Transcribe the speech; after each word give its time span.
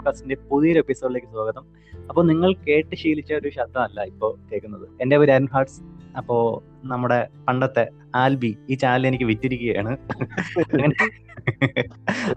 പോഡ്കാസ്റ്റിന്റെ 0.00 0.36
പുതിയൊരു 0.50 0.78
എപ്പിസോഡിലേക്ക് 0.78 1.26
സ്വാഗതം. 1.26 1.64
അപ്പോൾ 2.08 2.26
നിങ്ങൾ 2.26 2.50
കേട്ട് 2.68 2.94
ശീലിച്ച 2.96 3.32
ഒരു 3.32 3.48
ശബ്ദമല്ല 3.48 4.00
ഇപ്പോൾ 4.02 4.30
കേൾക്കുന്നത്. 4.50 4.88
എന്റെ 5.00 5.18
പേര് 5.18 5.30
അരുൺ 5.30 5.48
ഹാർട്സ്. 5.52 5.80
അപ്പോൾ 6.16 6.44
നമ്മുടെ 6.86 7.18
പണ്ടത്തെ 7.48 7.84
ആൽബി 8.14 8.58
ഈ 8.70 8.74
ചാനൽ 8.74 9.06
എനിക്ക് 9.06 9.24
വിറ്റിരിക്കുകയാണ്. 9.24 9.92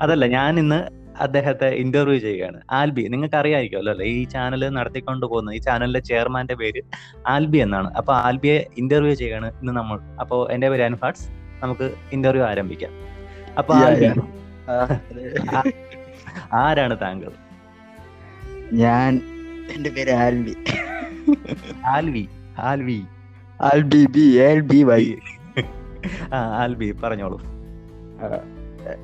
അതല്ല 0.02 0.26
ഞാൻ 0.26 0.60
ഇന്ന് 0.60 0.80
അദ്ദേഹത്തെ 1.20 1.70
ഇന്റർവ്യൂ 1.84 2.18
ചെയ്യുകയാണ്. 2.20 2.62
ആൽബി 2.72 3.02
നിങ്ങൾക്ക് 3.02 3.36
അറിയാമായിരിക്കുമല്ലോ 3.36 3.94
അല്ലേ? 3.94 4.08
ഈ 4.08 4.24
ചാനൽ 4.24 4.70
നടത്തിക്കൊണ്ട് 4.70 5.26
പോകുന്ന 5.26 5.52
ഈ 5.52 5.58
ചാനലിന്റെ 5.58 6.00
ചെയർമാന്റെ 6.00 6.56
പേര് 6.56 6.82
ആൽബി 7.28 7.58
എന്നാണ്. 7.58 7.94
അപ്പൊ 7.94 8.14
ആൽബിയെ 8.14 8.58
ഇന്റർവ്യൂ 8.78 9.14
ചെയ്യുകയാണ് 9.14 9.50
ഇന്ന് 9.62 9.74
നമ്മൾ. 9.74 10.00
അപ്പോൾ 10.22 10.52
എന്റെ 10.52 10.70
പേര് 10.70 10.82
അൻഫാട്സ് 10.82 11.28
നമുക്ക് 11.64 11.94
ഇന്റർവ്യൂ 12.12 12.44
ആരംഭിക്കാം. 12.44 12.92
അപ്പൊ 13.58 13.74
ആൽബി 13.76 14.06
ആരാണ് 16.54 16.96
താങ്കൾ? 17.02 17.32
ഞാൻ 18.82 19.14
എന്റെ 19.76 19.90
പേര് 19.90 20.12
Albi 20.12 20.54
Alvi 21.86 22.24
Alvi. 22.60 23.00
Albi 23.60 24.02
B 24.16 24.26
L 24.46 24.60
B 24.72 24.80
Y. 24.84 25.04
ആ 26.34 26.40
ആൽബി 26.62 26.88
പറഞ്ഞോളൂ. 27.04 27.38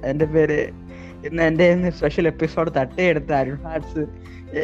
എന്റെ 0.05 0.25
പേര് 0.25 0.59
ഇന്ന് 1.27 1.43
എന്റെ 1.43 1.89
സ്പെഷ്യൽ 1.89 2.27
എപ്പിസോഡ് 2.27 2.71
തട്ടയെടുത്ത 2.77 3.31
അരുൺ 3.31 3.59
ഹാർട്സ് 3.63 4.03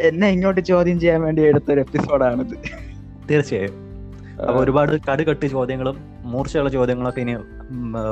എന്നെ 0.09 0.27
ഇങ്ങോട്ട് 0.29 0.61
ചോദ്യം 0.61 0.99
ചെയ്യാൻ 0.99 1.21
വേണ്ടി 1.21 1.41
എടുത്ത 1.41 1.71
ഒരു 1.71 1.79
എപ്പിസോഡാണിത് 1.79 2.55
തീർച്ചയായും. 3.29 3.75
അപ്പൊ 4.47 4.59
ഒരുപാട് 4.63 4.93
കടുകട്ടി 5.09 5.47
ചോദ്യങ്ങളും 5.47 5.97
മൂർച്ചയുള്ള 6.31 6.69
ചോദ്യങ്ങളൊക്കെ 6.69 7.21
ഇനി 7.21 7.35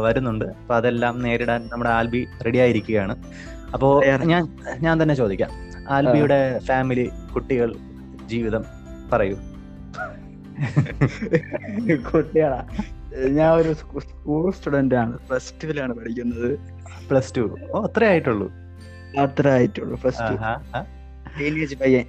വരുന്നുണ്ട്. 0.05 0.45
അപ്പൊ 0.45 0.75
അതെല്ലാം 0.75 1.21
നേരിടാൻ 1.21 1.61
നമ്മുടെ 1.71 1.89
ആൽബി 1.89 2.27
റെഡി 2.45 2.57
ആയിരിക്കുകയാണ്. 2.57 3.15
അപ്പോ 3.73 3.89
ഞാൻ 4.25 4.43
ഞാൻ 4.79 4.95
തന്നെ 5.01 5.15
ചോദിക്കാം. 5.15 5.51
ആൽബിയുടെ 5.89 6.59
ഫാമിലി 6.59 7.09
കുട്ടികൾ 7.35 7.75
ജീവിതം 8.25 8.65
പറയൂ. 9.13 9.35
കുട്ടികളാ. 12.13 12.67
ഞാൻ 13.29 13.51
ഒരു 13.51 13.73
സ്കൂൾ 13.73 14.51
സ്റ്റുഡന്റ് 14.51 14.95
ആണ്. 14.95 15.17
പ്ലസ് 15.17 15.53
ടുവിലാണ് 15.63 15.93
പഠിക്കുന്നത്. 15.93 16.59
പ്ലസ് 17.09 17.37
ടു 17.37 17.57
ഓ 17.71 17.85
അത്രേ 17.85 18.07
ആയിട്ടുള്ളൂ. 18.07 18.51
അത്ര 19.19 19.47
ആയിട്ടുള്ളൂ 19.47 20.01
പ്ലസ് 20.01 20.17
ടു 20.17 20.35
ടീനേജ് 21.39 21.75
പയ്യൻ. 21.75 22.05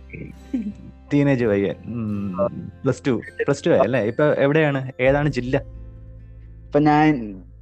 ടീനേജ് 1.12 1.44
പയ്യൻ. 1.44 1.76
പ്ലസ് 2.84 3.02
ടു 3.06 3.20
പ്ലസ് 3.46 3.66
ടു 3.66 3.70
അല്ലേ 3.70 4.00
ഇപ്പൊ 4.00 4.24
എവിടെയാണ്? 4.24 4.92
ഏതാണ് 5.00 5.28
ജില്ല? 5.28 5.56
ഇപ്പൊ 6.66 6.78
ഞാൻ 6.78 7.08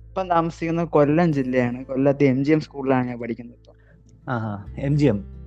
ഇപ്പം 0.09 0.29
താമസിക്കുന്നത് 0.29 0.89
കൊല്ലം 0.89 1.33
ജില്ലയാണ്. 1.33 1.85
കൊല്ലത്തെ 1.85 2.25
എം 2.25 2.45
ജി 2.45 2.53
എം 2.53 2.61
സ്കൂളിലാണ് 2.61 3.09
ഞാൻ 3.09 3.21
പഠിക്കുന്നത് 3.21 3.57
ഇപ്പൊ. 3.59 3.73
ആഹാ 4.33 4.65
എം 4.79 4.99
ജി 4.99 5.07
എം 5.07 5.42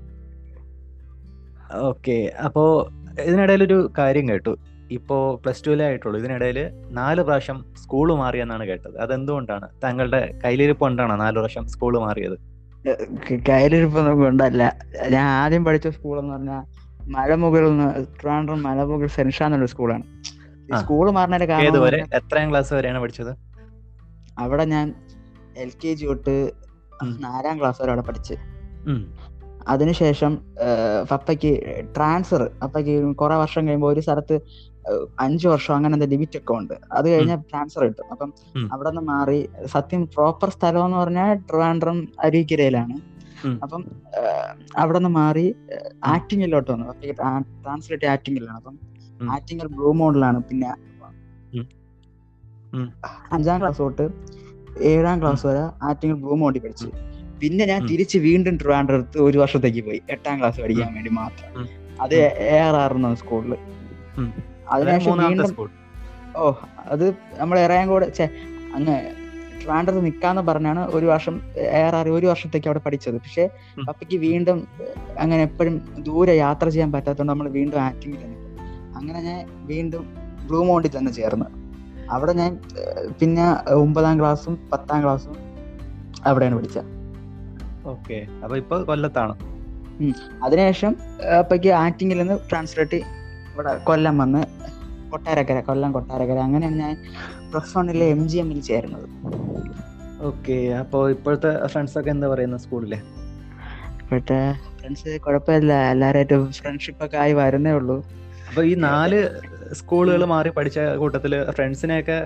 ഓക്കെ. 1.79 2.31
അപ്പോ 2.45 2.89
ഇതിനിടയിൽ 3.21 3.63
ഒരു 3.63 3.91
കാര്യം 3.97 4.29
കേട്ടു. 4.29 4.57
ഇപ്പോ 4.91 5.35
പ്ലസ് 5.35 5.67
ടുവിലേ 5.67 5.85
ആയിട്ടുള്ളൂ. 5.85 6.19
ഇതിനിടയിൽ 6.19 6.71
നാല് 6.91 7.21
പ്രാവശ്യം 7.21 7.65
സ്കൂൾ 7.83 8.15
മാറിയെന്നാണ് 8.15 8.65
കേട്ടത്. 8.65 8.99
അതെന്തുകൊണ്ടാണ്? 8.99 9.67
താങ്കളുടെ 9.83 10.39
കയ്യിലിരിപ്പ് 10.45 10.81
കൊണ്ടാണോ 10.81 11.15
നാല് 11.15 11.35
പ്രാവശ്യം 11.35 11.67
സ്കൂൾ 11.67 11.99
മാറിയത്? 11.99 12.55
കയ്യിലിരിപ്പ് 12.89 13.49
കയ്യിലിരിപ്പൊന്നും 13.49 14.19
കൊണ്ടല്ല. 14.19 14.77
ഞാൻ 15.09 15.25
ആദ്യം 15.25 15.65
പഠിച്ച 15.65 15.87
സ്കൂൾ 15.87 16.19
എന്ന് 16.19 16.33
പറഞ്ഞാൽ 16.33 16.63
മലമുകളിൽ 17.01 17.69
നിന്ന് 17.69 18.05
ട്രിവാൻഡ്രം 18.21 18.63
മലമുകൾ 18.63 19.07
സെൻഷ 19.07 19.43
എന്നുള്ള 19.43 19.65
സ്കൂളാണ്. 19.65 20.03
സ്കൂൾ 20.83 21.11
മാറുന്നതിന്റെ 21.11 21.53
കാരണം 21.53 21.99
എത്രാം 22.15 22.49
ക്ലാസ് 22.49 22.73
വരെയാണ് 22.73 22.99
പഠിച്ചത്? 22.99 23.35
അവിടെ 24.39 24.65
ഞാൻ 24.65 24.93
എൽ 25.57 25.71
കെ 25.85 25.93
ജി 25.93 26.05
തൊട്ട് 26.05 26.51
നാലാം 27.03 27.59
ക്ലാസ് 27.59 27.81
വരെ 27.81 27.91
അവിടെ 27.91 28.01
പഠിച്ച്. 28.01 28.33
ഉം. 28.87 29.13
അതിനുശേഷം 29.67 30.39
പപ്പയ്ക്ക് 31.11 31.51
ട്രാൻസ്ഫർ 31.95 32.49
പപ്പയ്ക്ക് 32.61 33.15
കുറെ 33.15 33.35
വർഷം 33.35 33.67
കഴിയുമ്പോൾ 33.67 33.93
ഒരു 33.93 33.99
സ്ഥലത്ത് 33.99 34.39
അഞ്ചു 35.19 35.47
വർഷം 35.47 35.75
അങ്ങനെ 35.75 35.93
എന്താ 35.95 36.05
ലിമിറ്റ് 36.05 36.37
ഒക്കെ 36.37 36.53
ഉണ്ട്. 36.53 36.73
അത് 36.91 37.09
കഴിഞ്ഞാൽ 37.09 37.35
ട്രാൻസ്ഫർ 37.35 37.83
കിട്ടും. 37.83 38.03
അപ്പം. 38.11 38.33
അവിടെ 38.73 38.89
നിന്ന് 38.89 39.01
മാറി 39.01 39.49
സത്യം 39.65 40.07
പ്രോപ്പർ 40.07 40.49
സ്ഥലം 40.49 40.85
എന്ന് 40.85 40.97
പറഞ്ഞാൽ 40.97 41.33
ട്രിവാൻഡ്രം 41.33 42.07
അരുവിക്കരയിലാണ്. 42.23 42.95
അപ്പം 43.63 43.85
അവിടെ 44.77 44.99
നിന്ന് 44.99 45.09
മാറി 45.09 45.55
ആക്ടിങ്ങിലോട്ട് 46.05 46.71
വന്നു. 46.71 46.85
പപ്പയ്ക്ക് 46.87 47.19
ട്രാൻസ്ലേറ്റ് 47.63 48.05
ആക്ടിങ്ങിലാണ് 48.05 48.57
അപ്പം 48.57 48.79
ആക്ടിങ്ങിൽ 49.31 49.67
ബ്ലൂ 49.67 49.91
മോഡലാണ് 49.91 50.43
പിന്നെ. 50.43 50.73
അഞ്ചാം 53.31 53.59
ക്ലാസ് 53.59 53.79
തൊട്ട് 53.79 54.09
ഏഴാം 54.81 55.21
ക്ലാസ് 55.21 55.45
വരെ 55.47 55.59
ആറ്റിങ്ങൾ 55.59 56.15
ബ്ലൂ 56.17 56.35
മോഡി 56.35 56.59
പഠിച്ചു. 56.59 56.91
പിന്നെ 57.41 57.65
ഞാൻ. 57.65 57.87
തിരിച്ച് 57.87 58.17
വീണ്ടും 58.17 58.57
ട്രിവാൻഡ്രത്ത് 58.57 59.17
ഒരു 59.17 59.37
വർഷത്തേക്ക് 59.37 59.85
പോയി. 59.85 60.01
എട്ടാം 60.09 60.39
ക്ലാസ് 60.39 60.61
പഠിക്കാൻ 60.61 60.93
വേണ്ടി 60.93 61.09
മാത്രം. 61.09 61.67
അത് 62.01 62.15
എ 62.15 62.57
ആർ 62.59 62.75
ആർ 62.75 62.93
എന്ന 62.93 63.15
സ്കൂളിൽ 63.15 63.53
അതിനുശേഷം 64.69 65.11
വീണ്ടും 65.29 65.45
ഓ 66.35 66.53
അത് 66.85 67.13
നമ്മൾ 67.37 67.59
എറയാങ്കോട് 67.59 68.13
ചേ 68.13 68.29
അങ്ങ് 68.75 68.95
ട്രിവാൻഡ്രത്ത് 69.61 70.05
നിക്കാന്ന് 70.05 70.41
പറഞ്ഞാണ് 70.41 70.89
ഒരു 70.93 71.05
വർഷം 71.05 71.41
ആർ 71.93 72.09
ഒരു 72.09 72.25
വർഷത്തേക്ക് 72.27 72.67
അവിടെ 72.67 72.79
പഠിച്ചത്. 72.79 73.17
പക്ഷെ. 73.17 73.49
പപ്പയ്ക്ക് 73.87 74.17
വീണ്ടും 74.17 74.67
അങ്ങനെ 75.19 75.43
എപ്പോഴും 75.43 75.81
ദൂരെ 75.97 76.35
യാത്ര 76.35 76.69
ചെയ്യാൻ 76.69 76.91
പറ്റാത്തതുകൊണ്ട് 76.91 77.31
നമ്മൾ 77.33 77.49
വീണ്ടും 77.49 77.81
ആക്ടിവിൽ 77.81 78.15
തന്നെ 78.15 78.37
അങ്ങനെ 78.95 79.19
ഞാൻ 79.21 79.65
വീണ്ടും 79.65 80.03
ബ്ലൂ 80.47 80.63
മൗണ്ടിൽ 80.63 80.97
തന്നെ 80.97 81.11
ചേർന്ന്. 81.11 81.45
അവിടെ 82.11 82.33
ഞാൻ 82.33 82.59
പിന്നെ 83.21 83.73
ഒമ്പതാം 83.73 84.19
ക്ലാസ്സും 84.19 84.69
പത്താം 84.73 85.03
ക്ലാസ്സും 85.03 85.35
അവിടെയാണ് 86.23 86.55
പഠിച്ചത്. 86.55 87.04
ഓക്കെ. 87.93 88.17
അപ്പൊ 88.43 88.55
ഇപ്പൊ 88.61 88.75
കൊല്ലത്താണ്. 88.83 89.35
അതിനുശേഷം 90.43 90.93
അപ്പക്ക് 91.39 91.69
ആക്ടിങ്ങിൽ 91.83 92.17
നിന്ന് 92.17 92.35
ട്രാൻസ്ലേറ്റ് 92.49 92.99
ഇവിടെ 93.53 93.73
കൊല്ലം 93.89 94.15
വന്ന് 94.17 94.41
കൊട്ടാരക്കര 95.11 95.59
കൊല്ലം 95.59 95.91
കൊട്ടാരക്കര. 95.91 96.37
അങ്ങനെയാണ് 96.47 96.77
ഞാൻ 96.83 96.95
പ്ലസ് 97.51 97.73
വണ്ണിലെ 97.77 98.05
എം 98.15 98.27
ജി 98.27 98.37
എമ്മിൽ 98.37 98.59
ചേരുന്നത്. 98.61 99.07
ഓക്കെ. 100.29 100.57
അപ്പോൾ 100.81 101.03
ഇപ്പോഴത്തെ 101.11 101.51
ഫ്രണ്ട്സ് 101.67 101.97
ഒക്കെ 101.99 102.09
എന്താ 102.09 102.27
പറയുന്നത് 102.27 102.61
സ്കൂളിലെ? 102.65 102.99
ഇപ്പോഴത്തെ 104.01 104.39
ഫ്രണ്ട്സ് 104.79 105.11
കുഴപ്പമില്ല. 105.25 105.73
എല്ലാവരായിട്ടും 105.93 106.41
ഫ്രണ്ട്ഷിപ്പ് 106.61 107.03
ഒക്കെ 107.05 107.17
ആയി 107.17 107.33
വരുന്നേ 107.33 107.71
ഉള്ളൂ. 107.71 107.97
അപ്പൊ 108.49 108.63
ഈ 108.63 108.73
നാല് 108.87 109.19
സ്കൂളുകൾ 109.73 110.21
മാറി 110.25 110.49
പഠിച്ച 110.49 110.79
കൂട്ടത്തിൽ 111.01 111.33
ഫ്രണ്ട്സിനെയൊക്കെ 111.51 112.17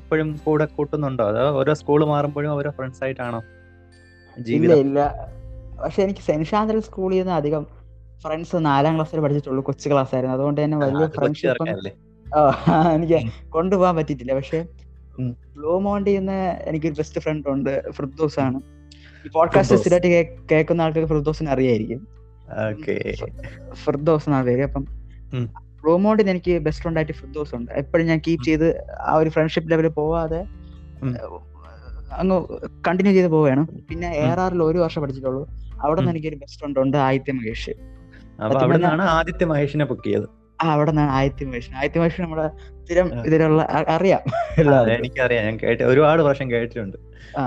ഇപ്പോഴും 0.00 0.28
കൂടെ 0.44 0.66
കൂട്ടുന്നുണ്ടോ? 0.76 1.24
അതോ 1.32 1.42
ഓരോ 1.60 1.74
സ്കൂൾ 1.74 2.00
മാറുമ്പോഴും 2.04 2.52
ഓരോ 2.52 2.70
ഫ്രണ്ട്സ് 2.70 3.02
ആയിട്ടാണോ? 3.04 3.40
ഇല്ല 4.48 4.74
ഇല്ല 4.74 5.28
പക്ഷെ 5.82 6.02
എനിക്ക് 6.02 6.20
സെന്റ് 6.20 6.56
ആൻഡ്രൂസ് 6.56 6.86
സ്കൂളിൽ 6.86 7.18
നിന്ന് 7.18 7.32
അധികം 7.32 7.66
ഫ്രണ്ട്സ് 8.22 8.56
നാലാം 8.56 8.94
ക്ലാസ്സിൽ 8.94 9.20
പഠിച്ചിട്ടുള്ളൂ 9.20 9.62
കൊച്ചു 9.64 9.88
ക്ലാസ് 9.88 10.14
ആയിരുന്നു 10.14 10.34
അതുകൊണ്ട് 10.34 10.64
തന്നെ 10.64 10.76
വലിയ 10.78 11.06
ഫ്രണ്ട്ഷിപ്പ്? 11.06 11.64
എനിക്ക്. 12.94 13.20
കൊണ്ടുപോകാൻ 13.48 13.96
പറ്റിയിട്ടില്ല 13.96 14.34
പക്ഷെ. 14.34 14.66
ബ്ലൂ 15.56 15.78
മോണ്ടിൽ 15.78 16.16
നിന്ന് 16.18 16.60
എനിക്കൊരു 16.68 16.92
ബെസ്റ്റ് 16.92 17.20
ഫ്രണ്ട് 17.20 17.48
ഉണ്ട് 17.48 17.90
ഫിർദോസ് 17.90 18.40
ആണ് 18.40 18.60
ഈ 19.26 19.28
പോഡ്കാസ്റ്റ്. 19.28 19.76
സ്ഥിരമായിട്ട് 19.76 20.46
കേൾക്കുന്ന 20.50 20.82
ആൾക്കാർക്ക് 20.82 21.12
ഫിർദോസിനെ 21.12 21.50
അറിയായിരിക്കും 21.50 22.06
ഫിർദോസ് 23.74 24.28
എന്നാണ് 24.28 24.46
പേര് 24.46 24.62
അപ്പം. 24.62 24.84
ബ്ലൂ 25.82 25.96
മോണ്ടിൽ 25.96 26.30
എനിക്ക് 26.30 26.58
ബെസ്റ്റ് 26.58 26.82
ഫ്രണ്ട് 26.82 27.00
ആയിട്ട് 27.00 27.12
ഫിർദോസ് 27.12 27.54
ഉണ്ട് 27.54 27.72
എപ്പോഴും 27.72 28.06
ഞാൻ 28.06 28.20
കീപ് 28.28 28.44
ചെയ്ത് 28.44 28.84
ആ 29.00 29.14
ഒരു 29.14 29.30
ഫ്രണ്ട്ഷിപ്പ് 29.30 29.70
ലെവലിൽ 29.70 29.88
പോവാതെ. 29.88 30.44
അങ്ങ് 32.12 32.36
കണ്ടിന്യൂ 32.88 33.12
ചെയ്ത് 33.14 33.28
പോവുകയാണ്. 33.28 33.66
പിന്നെ 33.88 34.08
എ 34.16 34.24
ആർ 34.24 34.40
ആറിൽ 34.40 34.62
ഒരു 34.62 34.78
വർഷം 34.78 35.02
പഠിച്ചിട്ടുള്ളൂ. 35.02 35.48
അവിടെ 35.80 36.00
നിന്ന്. 36.00 36.12
എനിക്കൊരു 36.12 36.36
ബെസ്റ്റ് 36.36 36.60
ഫ്രണ്ട് 36.60 36.80
ഉണ്ട് 36.80 36.96
ആദിത്യ 36.96 37.32
മഹേഷ്. 37.32 37.70
അവിടെ 38.40 38.76
നിന്നാണ് 38.76 39.02
ആദിത്യ 39.02 39.46
മഹേഷിനെ 39.46 39.84
പൊക്കിയത് 39.84 40.26
ആ 40.62 40.68
അവിടെ 40.72 40.90
നിന്നാണ് 40.90 41.10
ആദിത്യ 41.10 41.46
മഹേഷ് 41.46 41.70
ആദിത്യ 41.70 42.00
മഹേഷ് 42.00 42.20
നമ്മുടെ 42.20 42.48
സ്ഥിരം. 42.84 43.24
ഇതിലുള്ള 43.24 43.62
അറിയാം. 43.88 44.22
എനിക്കറിയാം. 44.92 45.44
ഞാൻ 45.44 45.56
കേട്ട 45.56 45.80
ഒരുപാട് 45.80 46.22
വർഷം 46.22 46.50
കേട്ടിട്ടുണ്ട്. 46.50 46.96
ആ. 47.38 47.44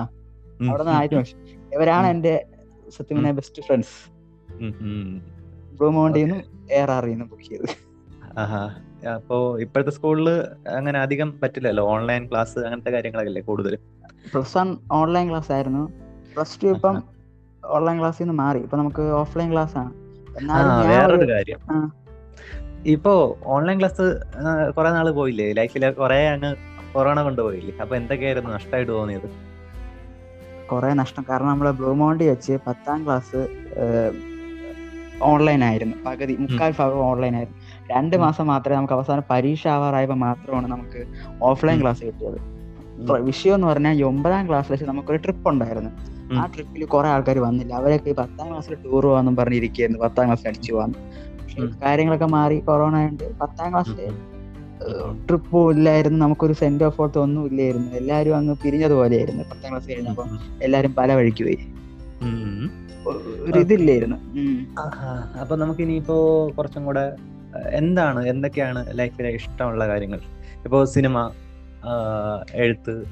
അവിടെ 0.69 0.83
നിന്ന് 0.83 0.97
ആദിത്യ 0.97 1.15
മഹേഷ്. 1.15 1.35
ഇവരാണ്. 1.75 2.07
എന്റെ 2.07 2.45
സത്യം 2.97 3.35
ബെസ്റ്റ് 3.35 3.61
ഫ്രണ്ട്സ്. 3.61 3.97
ബ്ലൂ 5.77 5.89
മൗണ്ടിൽ 5.89 6.23
നിന്നും 6.23 6.41
എ 6.71 6.79
ആർ 6.79 6.91
ആറിൽ 6.91 7.09
നിന്നും 7.09 7.29
ബുക്ക് 7.29 7.43
ചെയ്ത് 7.43 7.71
അപ്പോ 9.07 9.59
ഇപ്പോഴത്തെ 9.59 9.91
സ്കൂളിൽ 9.91 10.29
അങ്ങനെ 10.69 10.99
അധികം 10.99 11.39
പറ്റില്ലല്ലോ? 11.43 11.83
ഓൺലൈൻ 11.85 12.29
ക്ലാസ് 12.31 12.59
അങ്ങനത്തെ 12.59 12.91
കാര്യങ്ങളൊക്കെ 12.91 13.29
അല്ലേ 13.29 13.41
കൂടുതൽ 13.41 13.77
പ്ലസ് 14.31 14.57
വൺ 14.57 14.69
ഓൺലൈൻ 14.91 15.29
ക്ലാസ് 15.29 15.51
ആയിരുന്നു. 15.51 15.83
പ്ലസ് 16.35 16.55
ടു 16.61 16.67
ഇപ്പം 16.67 16.95
ഓൺലൈൻ 17.65 17.99
ക്ലാസ്സിൽ 17.99 18.23
നിന്ന് 18.23 18.37
മാറി. 18.43 18.59
ഇപ്പൊ 18.59 18.77
നമുക്ക് 18.77 19.01
ഓഫ്ലൈൻ 19.21 19.51
ക്ലാസ് 19.51 19.75
ആണ്. 19.77 19.91
വേറൊരു 20.89 21.27
കാര്യം. 21.31 21.59
ഇപ്പോ 22.85 23.13
ഓൺലൈൻ 23.45 23.79
ക്ലാസ് 23.79 24.05
കുറെ 24.77 24.89
നാൾ 24.89 25.11
പോയില്ലേ? 25.11 25.53
ലൈഫിൽ 25.53 25.91
കുറെ 25.91 26.19
അങ്ങ് 26.27 26.51
കൊറോണ 26.93 27.21
കൊണ്ടുപോയില്ലേ 27.23 27.77
അപ്പൊ 27.77 27.95
എന്തൊക്കെയായിരുന്നു? 27.95 28.49
നഷ്ടമായിട്ട് 28.53 28.91
തോന്നിയത്? 28.91 29.27
കുറെ 30.71 30.93
നഷ്ടം. 30.93 31.25
കാരണം 31.29 31.47
നമ്മളെ 31.47 31.71
ബ്ലൂ 31.71 31.93
മൗണ്ടി 31.93 32.25
വെച്ച് 32.27 32.53
പത്താം 32.67 33.05
ക്ലാസ് 33.05 33.41
ഓൺലൈൻ 35.23 35.63
ആയിരുന്നു. 35.63 35.95
പകുതി 36.05 36.33
മുക്കാൽ 36.39 36.73
ഭാഗം 36.79 37.01
ഓൺലൈൻ 37.09 37.35
ആയിരുന്നു. 37.35 37.59
രണ്ട് 37.93 38.15
മാസം 38.17 38.47
മാത്രമേ 38.47 38.75
നമുക്ക് 38.75 38.93
അവസാനം 38.93 39.23
പരീക്ഷ 39.29 39.67
ആവാറായപ്പോൾ 39.67 40.19
മാത്രമാണ് 40.27 40.67
നമുക്ക് 40.67 41.01
ഓഫ്ലൈൻ. 41.43 41.81
ക്ലാസ് 41.81 42.03
കിട്ടിയത്. 42.03 42.39
വിഷയം 43.29 43.55
എന്ന് 43.55 43.67
പറഞ്ഞാൽ 43.67 43.93
ഈ 43.99 44.01
ഒമ്പതാം 44.01 44.43
ക്ലാസ് 44.49 44.71
വെച്ച് 44.71 44.85
നമുക്കൊരു 44.85 45.19
ട്രിപ്പ് 45.25 45.47
ഉണ്ടായിരുന്നു. 45.49 45.91
ആ 46.39 46.45
ട്രിപ്പിൽ 46.53 46.85
കുറെ 46.85 47.07
ആൾക്കാർ 47.07 47.37
വന്നില്ല. 47.37 47.73
അവരൊക്കെ 47.73 48.09
ഈ 48.09 48.13
പത്താം 48.13 48.45
ക്ലാസ്സിൽ 48.49 48.75
ടൂർ 48.85 49.03
പോകാന്നും 49.05 49.35
പറഞ്ഞിരിക്കുന്നു 49.35 49.99
പത്താം 49.99 50.25
ക്ലാസ്സിൽ 50.27 50.47
അടിച്ചു 50.47 50.73
പക്ഷെ 51.39 51.61
കാര്യങ്ങളൊക്കെ 51.83 52.25
മാറി 52.25 52.57
കൊറോണ 52.59 52.95
ഉണ്ട് 53.09 53.25
പത്താം 53.41 53.71
ക്ലാസ്സിൽ. 53.71 53.99
ട്രിപ്പും 55.27 55.65
ഇല്ലായിരുന്നു 55.71 56.19
നമുക്കൊരു 56.25 56.53
സെന്റ് 56.53 56.83
ഓഫ് 56.83 57.01
ഓട്ട് 57.01 57.17
ഒന്നും 57.17 57.43
ഇല്ലായിരുന്നു. 57.45 57.91
എല്ലാവരും 57.99 58.35
അങ്ങ് 58.37 58.55
പിരിഞ്ഞതുപോലെയായിരുന്നു 58.63 59.43
പത്താം 59.51 59.69
ക്ലാസ് 59.71 59.87
കഴിഞ്ഞപ്പോൾ 59.91 60.27
എല്ലാരും 60.63 60.93
പല 60.93 61.13
വഴിക്ക് 61.13 61.43
പോയി. 61.43 61.59
ഒരിതില്ലായിരുന്നു 63.05 63.47
ഒരു 63.47 63.59
ഇതില്ലായിരുന്നു. 63.59 64.17
അപ്പൊ 65.41 65.55
നമുക്ക് 65.55 65.81
ഇനിയിപ്പോ 65.81 66.17
കുറച്ചും 66.57 66.85
കൂടെ 66.85 67.05
എന്താണ് 67.79 68.21
എന്തൊക്കെയാണ് 68.27 68.81
ലൈഫിലെ 68.99 69.29
ഇഷ്ടമുള്ള 69.29 69.87
കാര്യങ്ങൾ? 69.87 70.19
ഇപ്പോ 70.65 70.85
സിനിമ 70.85 71.17
എഴുത്ത്. 72.53 73.03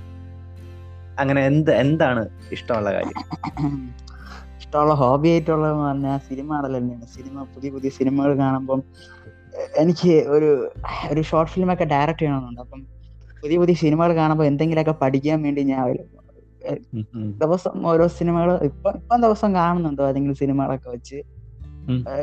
അങ്ങനെ 1.19 1.45
എന്ത് 1.45 1.71
എന്താണ് 1.71 2.29
ഇഷ്ടമുള്ള 2.51 2.93
കാര്യം? 2.93 3.19
ഇഷ്ടമുള്ള 4.57 4.93
ഹോബി 4.93 5.29
ആയിട്ടുള്ളതെന്ന് 5.29 5.83
പറഞ്ഞാൽ 5.83 6.17
സിനിമ 6.17 6.53
കാണൽ 6.53 6.77
തന്നെയാണ് 6.77 7.05
സിനിമ 7.05 7.43
പുതിയ 7.43 7.69
പുതിയ 7.69 7.89
സിനിമകൾ 7.89 8.37
കാണുമ്പം 8.37 8.83
എനിക്ക് 9.77 10.27
ഒരു 10.27 10.71
ഒരു 11.09 11.21
ഷോർട്ട് 11.21 11.51
ഫിലിം 11.51 11.73
ഒക്കെ 11.73 11.83
ഡയറക്റ്റ് 11.83 12.21
ചെയ്യണമെന്നുണ്ട്. 12.21 12.61
അപ്പം 12.61 12.87
പുതിയ 13.43 13.57
പുതിയ 13.57 13.73
സിനിമകൾ 13.73 14.15
കാണുമ്പോൾ 14.15 14.43
എന്തെങ്കിലുമൊക്കെ 14.43 14.91
പഠിക്കാൻ 14.91 15.41
വേണ്ടി 15.41 15.61
ഞാൻ. 15.61 15.97
ദിവസം 17.37 17.87
ഓരോ 17.87 18.07
സിനിമകൾ 18.07 18.53
ഇപ്പൊ 18.53 18.91
ഇപ്പം 18.91 19.21
ദിവസം 19.21 19.55
കാണുന്നുണ്ടോ. 19.55 20.07
ഏതെങ്കിലും 20.07 20.35
സിനിമകളൊക്കെ 20.35 20.89
വെച്ച്. 20.89 21.15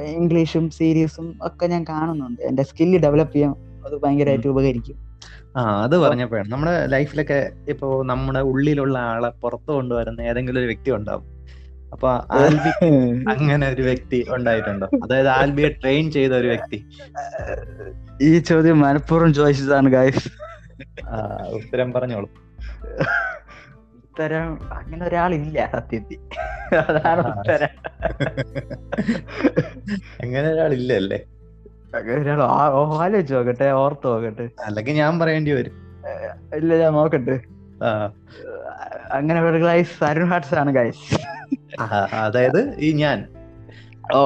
ഇംഗ്ലീഷും 0.06 0.70
സീരീസും 0.70 1.38
ഒക്കെ 1.42 1.66
ഞാൻ 1.66 1.84
കാണുന്നുണ്ട്. 1.84 2.40
എന്റെ 2.42 2.62
സ്കില്ല് 2.62 2.98
ഡെവലപ്പ് 2.98 3.34
ചെയ്യാൻ 3.34 3.54
അത് 3.84 4.00
ഭയങ്കരമായിട്ട് 4.02 4.48
ഉപകരിക്കും. 4.48 5.07
ആ 5.58 5.84
അത് 5.84 5.98
പറഞ്ഞപ്പോഴാണ്. 5.98 6.52
നമ്മുടെ 6.52 6.86
ലൈഫിലൊക്കെ 6.86 7.52
ഇപ്പോ 7.68 8.02
നമ്മുടെ 8.02 8.40
ഉള്ളിലുള്ള 8.40 8.98
ആളെ 9.12 9.32
പുറത്തു 9.42 9.72
കൊണ്ടുവരുന്ന 9.72 10.20
ഏതെങ്കിലും 10.20 10.60
ഒരു 10.60 10.66
വ്യക്തി 10.66 10.90
ഉണ്ടാവും. 10.90 11.38
അപ്പൊ 11.92 12.20
ആൽബി 12.38 12.70
അങ്ങനെ 13.32 13.68
ഒരു 13.68 13.82
വ്യക്തി 13.82 14.24
ഉണ്ടായിട്ടുണ്ടോ? 14.28 14.88
അതായത് 15.04 15.28
ആൽബിയെ 15.28 15.76
ട്രെയിൻ 15.82 16.10
ചെയ്ത 16.10 16.32
ഒരു 16.32 16.46
വ്യക്തി. 16.46 16.84
ഈ 18.20 18.40
ചോദ്യം 18.40 18.80
മനഃപൂർവം 18.80 19.34
ചോദിച്ചതാണ് 19.34 19.88
ഗായ്സ് 19.88 20.30
ഉത്തരം 21.52 21.92
പറഞ്ഞോളൂ. 21.92 22.28
ഉത്തരം 24.00 24.58
അങ്ങനെ 24.70 25.06
ഒരാളില്ല 25.06 25.70
സത്യത്തിൽ 25.74 26.18
അതാണ് 26.82 27.32
ഉത്തരം. 27.32 27.68
അങ്ങനെ 30.22 30.52
ഒരാളില്ല 30.52 30.92
ആലോചിച്ച് 31.94 33.34
നോക്കട്ടെ 33.34 33.68
ഓർത്ത് 33.82 34.06
നോക്കട്ടെ. 34.06 34.46
അല്ലെങ്കിൽ 34.64 34.94
ഞാൻ 34.94 35.12
പറയേണ്ടി 35.20 35.52
വരും. 35.52 35.74
ഇല്ല 36.56 36.76
ഞാൻ 36.82 36.92
നോക്കട്ടെ. 36.92 37.36
അങ്ങനെ 39.16 39.38
ഗൈസ് 39.66 40.04
അരുൺ 40.04 40.28
ഹാർട്സ് 40.28 40.54
ആണ് 40.54 40.70
ഗൈസ് 40.78 41.04
അതായത് 42.24 42.60
ഈ 42.78 42.88
ഞാൻ. 42.92 43.18
ഓ 44.14 44.20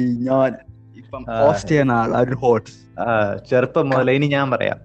ഈ 0.00 0.04
ഞാൻ. 0.28 0.54
ഇപ്പം 0.96 1.24
ചെയ്യുന്ന 1.68 1.92
ആൾ 1.92 2.10
അരുൺ 2.16 2.38
ഹോട്ട്സ് 2.44 2.76
ചെറുപ്പം 3.50 3.88
മുതലേ 3.90 4.14
ഇനി 4.18 4.26
ഞാൻ 4.26 4.46
പറയാം. 4.50 4.78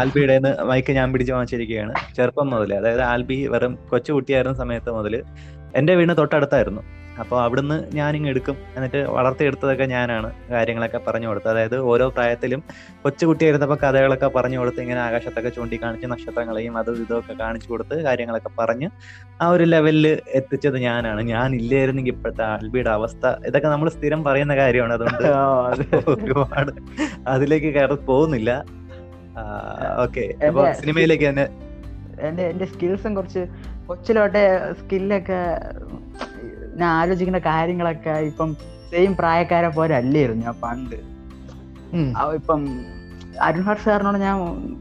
ആൽബിയുടെ 0.00 0.36
മൈക്ക് 0.70 0.92
ഞാൻ 0.92 1.12
പിടിച്ചു 1.12 1.32
വാങ്ങിച്ചിരിക്കുകയാണ്. 1.32 1.94
ചെറുപ്പം 2.16 2.46
മുതലേ 2.50 2.76
അതായത് 2.76 3.02
ആൽബി 3.02 3.38
വെറും 3.54 3.72
കൊച്ചു 3.90 4.10
കുട്ടിയായിരുന്ന 4.12 4.56
സമയത്ത് 4.62 4.90
മുതൽ 4.98 5.14
എന്റെ 5.78 5.92
വീട് 5.98 6.14
തൊട്ടടുത്തായിരുന്നു. 6.20 6.82
അപ്പോൾ 7.22 7.38
അവിടുന്ന് 7.42 7.76
ഞാനിങ്ങ് 7.98 8.28
എടുക്കും. 8.32 8.56
എന്നിട്ട് 8.76 9.00
വളർത്തിയെടുത്തതൊക്കെ 9.16 9.84
ഞാനാണ്. 9.92 10.28
കാര്യങ്ങളൊക്കെ 10.50 11.00
പറഞ്ഞു 11.06 11.28
കൊടുത്തത് 11.28 11.50
അതായത് 11.52 11.76
ഓരോ 11.90 12.06
പ്രായത്തിലും 12.16 12.60
കൊച്ചുകുട്ടിയായിരുന്നപ്പോൾ 13.04 13.78
കഥകളൊക്കെ 13.84 14.28
പറഞ്ഞു 14.36 14.58
കൊടുത്ത് 14.60 14.80
ഇങ്ങനെ 14.84 15.00
ആകാശത്തൊക്കെ 15.04 15.50
ചൂണ്ടിക്കാണിച്ച് 15.56 16.06
നക്ഷത്രങ്ങളെയും 16.12 16.74
അതും 16.80 17.00
ഇതൊക്കെ 17.04 17.34
കാണിച്ചു 17.42 17.68
കൊടുത്ത് 17.72 17.96
കാര്യങ്ങളൊക്കെ 18.08 18.50
പറഞ്ഞ് 18.60 18.88
ആ 19.42 19.48
ഒരു 19.48 19.64
ലെവലിൽ 19.64 20.06
എത്തിച്ചത് 20.40 20.78
ഞാനാണ്. 20.78 21.22
ഞാൻ 21.34 21.54
ഇല്ലായിരുന്നെങ്കിൽ 21.60 22.14
ഇപ്പോഴത്തെ 22.16 22.44
ആൽബിയുടെ 22.52 22.92
അവസ്ഥ. 22.98 23.26
ഇതൊക്കെ 23.50 23.68
നമ്മൾ 23.68 23.90
സ്ഥിരം 23.96 24.22
പറയുന്ന 24.24 24.56
കാര്യമാണ്. 24.56 24.94
അതുകൊണ്ട് 24.98 25.28
ഒരുപാട് 26.14 26.72
അതിലേക്ക് 27.34 27.70
കയറി 27.78 27.98
പോകുന്നില്ല. 28.10 28.50
ഓക്കെ. 30.04 30.26
സിനിമയിലേക്ക് 30.82 31.26
തന്നെ. 31.28 31.46
എന്റെ 32.28 32.44
എന്റെ 32.50 32.64
സ്കിൽസും 32.64 33.14
കുറച്ച് 33.14 33.42
കൊച്ചിലോട്ടെ 33.88 34.44
സ്കില്ലൊക്കെ 34.78 35.40
ഞാൻ 36.80 36.88
ആലോചിക്കുന്ന 37.00 37.40
കാര്യങ്ങളൊക്കെ 37.50 38.14
ഇപ്പം 38.30 38.50
സെയിം 38.90 39.12
പ്രായക്കാരെ 39.20 39.70
പോലെ 39.78 39.94
അല്ലായിരുന്നു 40.00 40.44
ഞാൻ 40.46 40.56
പണ്ട്. 40.66 40.96
ഇപ്പം 42.38 42.60
അരുൺ 43.46 43.62
ഹർഷ് 43.68 43.84
സാറിനോട് 43.86 44.18
ഞാൻ 44.24 44.36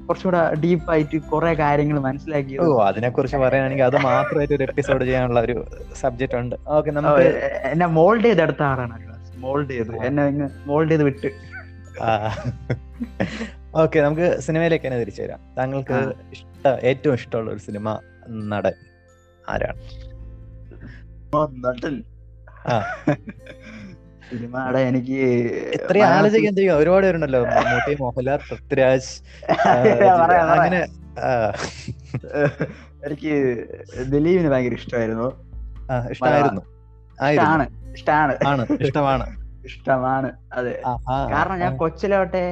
കുറച്ചുകൂടെ 0.08 0.42
ഡീപ്പായിട്ട് 0.64 1.18
കുറെ 1.32 1.52
കാര്യങ്ങൾ 1.62 1.98
മനസ്സിലാക്കി. 2.08 2.54
ഓ 2.64 2.66
അതിനെ 2.90 3.10
കുറിച്ച് 3.16 3.38
പറയുകയാണെങ്കിൽ 3.44 3.86
അത് 3.90 3.98
മാത്രമായിട്ട് 4.10 4.56
ഒരു 4.58 4.66
എപ്പിസോഡ് 4.70 5.04
ചെയ്യാനുള്ള 5.08 5.42
ഒരു 5.48 5.56
സബ്ജക്റ്റ് 6.02 6.38
ഉണ്ട്. 6.42 6.56
ഓക്കെ 6.78 6.92
നമുക്ക് 6.98 7.28
എന്നെ 7.72 7.88
മോൾഡ് 8.00 8.26
ചെയ്ത് 8.28 8.44
എടുത്ത 8.46 8.64
ആളാണ് 8.72 8.98
മോൾഡ് 9.46 9.70
ചെയ്ത്. 9.78 9.94
എന്നെ 10.10 10.26
മോൾഡ് 10.70 10.90
ചെയ്ത് 10.92 11.06
വിട്ട്. 11.10 11.32
ഓക്കെ 13.84 13.98
നമുക്ക് 14.08 14.28
സിനിമയിലേക്ക് 14.48 14.86
തന്നെ 14.88 15.00
തിരിച്ചു 15.04 15.22
വരാം. 15.24 15.40
താങ്കൾക്ക് 15.58 16.00
ഇഷ്ട 16.36 16.68
ഏറ്റവും 16.92 17.16
ഇഷ്ടമുള്ള 17.20 17.50
ഒരു 17.56 17.64
സിനിമ 17.68 17.88
നടൻ. 18.54 18.76
ആരാണ്. 19.50 19.80
സിനിമയുടെ 24.30 24.80
എനിക്ക് 24.80 25.18
ഇത്രയും 25.76 26.06
ആലോചിക്കാൻ 26.06 26.56
ചെയ്യും 26.56 26.78
ഒരുപാട് 26.78 27.06
പേരുണ്ടല്ലോ. 27.06 27.46
മമ്മൂട്ടി 27.46 27.96
മോഹൻലാൽ 28.02 28.40
പൃഥ്വിരാജ്. 28.50 29.10
അങ്ങനെ 30.56 30.88
എനിക്ക് 33.06 33.34
ദിലീപിന് 34.06 34.50
ഭയങ്കര 34.50 34.74
ഇഷ്ടമായിരുന്നു. 34.74 35.28
ഇഷ്ടമായിരുന്നു. 36.12 36.62
ആണ് 37.24 37.66
ഇഷ്ടമാണ് 37.94 38.38
ആണ് 38.48 38.68
ഇഷ്ടമാണ്. 38.82 39.45
ഇഷ്ടമാണ്. 39.66 40.30
അതെ. 40.54 40.74
കാരണം 41.32 41.60
ഞാൻ. 41.60 41.78
കൊച്ചിലോട്ടെ 41.78 42.44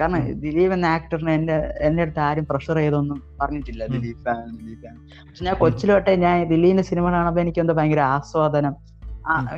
കാരണം 0.00 0.40
ദിലീപ് 0.40 0.72
എന്ന 0.72 0.86
ആക്ടറിനെ 0.86 1.32
എന്റെ 1.34 1.56
എന്റെ 1.80 2.02
അടുത്ത് 2.02 2.20
ആരും 2.20 2.46
പ്രഷർ 2.46 2.76
ചെയ്തൊന്നും 2.76 3.22
പറഞ്ഞിട്ടില്ല 3.40 3.86
ദിലീപ് 3.86 4.20
ഫാൻ 4.24 4.42
ദിലീപ് 4.56 4.82
ഫാൻ. 4.82 4.96
പക്ഷെ 5.28 5.44
ഞാൻ 5.44 5.54
കൊച്ചിലോട്ടെ 5.54 6.16
ഞാൻ 6.16 6.48
ദിലീപിന്റെ 6.48 6.82
സിനിമ 6.82 7.12
കാണുമ്പോ 7.12 7.42
എനിക്ക് 7.42 7.60
എന്തോ 7.60 7.74
ഭയങ്കര 7.74 8.00
ആസ്വാദനം 8.00 8.74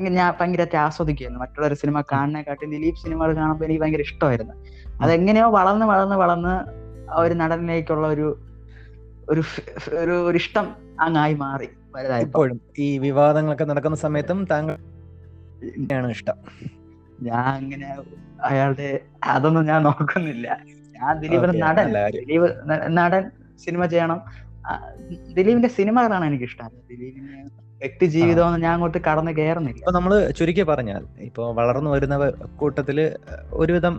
ഞാൻ 0.08 0.28
ഭയങ്കരമായിട്ട് 0.40 0.76
ആസ്വദിക്കുമായിരുന്നു. 0.76 1.40
മറ്റുള്ളൊരു 1.40 1.74
സിനിമ 1.74 2.00
കാണുന്നേക്കാട്ടി 2.12 2.66
ദിലീപ് 2.66 2.96
സിനിമകൾ 2.96 3.36
കാണുമ്പോൾ 3.36 3.64
എനിക്ക് 3.64 3.82
ഭയങ്കര 3.82 4.00
ഇഷ്ടമായിരുന്നു. 4.00 4.54
അതെങ്ങനെയോ 5.00 5.50
വളർന്ന് 5.50 5.86
വളർന്ന് 5.86 6.16
വളർന്ന് 6.16 6.54
ആ 7.10 7.20
ഒരു 7.20 7.34
നടനിലേക്കുള്ള 7.34 8.06
ഒരു 8.06 8.26
ഒരു 9.28 9.42
ഒരു 10.30 10.36
ഇഷ്ടം 10.36 10.66
അങ്ങായി 11.00 11.34
മാറി 11.34 11.68
ഇപ്പോഴും 12.20 12.60
ഈ 12.78 12.98
വിവാദങ്ങളൊക്കെ 12.98 13.64
നടക്കുന്ന 13.64 13.96
സമയത്തും 13.96 14.44
താങ്കൾ 14.50 14.76
ഇഷ്ടം. 16.11 16.37
ഞാൻ 17.28 17.46
അങ്ങനെ 17.54 17.88
അയാളുടെ 18.48 18.88
അതൊന്നും 19.24 19.64
ഞാൻ 19.66 19.80
നോക്കുന്നില്ല. 19.82 20.46
ഞാൻ 20.96 21.12
ദിലീപ് 21.20 21.46
നടൻ. 21.62 21.88
ദിലീപ് 22.18 22.46
നടൻ 22.98 23.24
സിനിമ 23.64 23.86
ചെയ്യണം. 23.86 24.20
ദിലീപിന്റെ 25.36 25.70
സിനിമകളാണ് 25.78 26.24
എനിക്ക് 26.24 26.44
ഇഷ്ടം 26.44 26.70
ദിലീപിന്റെ 26.90 27.36
വ്യക്തി 27.82 28.06
ജീവിതം 28.14 28.60
ഞാൻ 28.60 28.72
അങ്ങോട്ട് 28.72 28.98
കടന്നു 28.98 29.32
കയറുന്നില്ല 29.32 29.80
ഇപ്പൊ 29.82 29.92
നമ്മൾ 29.92 30.12
ചുരുക്കി 30.38 30.62
പറഞ്ഞാൽ 30.62 31.02
ഇപ്പൊ 31.28 31.42
വളർന്നു 31.58 31.90
വരുന്ന 31.90 32.16
കൂട്ടത്തിൽ 32.60 32.98
ഒരുവിധം 33.60 33.94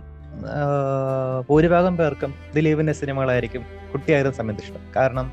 ഭൂരിഭാഗം 1.47 1.97
പേർക്കും 1.97 2.31
ദിലീപിന്റെ 2.55 2.93
സിനിമകളായിരിക്കും 2.99 3.63
കുട്ടിയായിരുന്ന 3.93 4.35
സമയത്ത് 4.37 4.63
ഇഷ്ടം. 4.65 4.83
കാരണം 4.95 5.27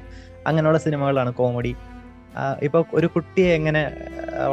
അങ്ങനെയുള്ള 0.47 0.79
സിനിമകളാണ് 0.79 1.31
കോമഡി. 1.41 1.73
ഇപ്പൊ 2.67 2.79
ഒരു 2.99 3.07
കുട്ടിയെ 3.07 3.51
എങ്ങനെ 3.59 3.83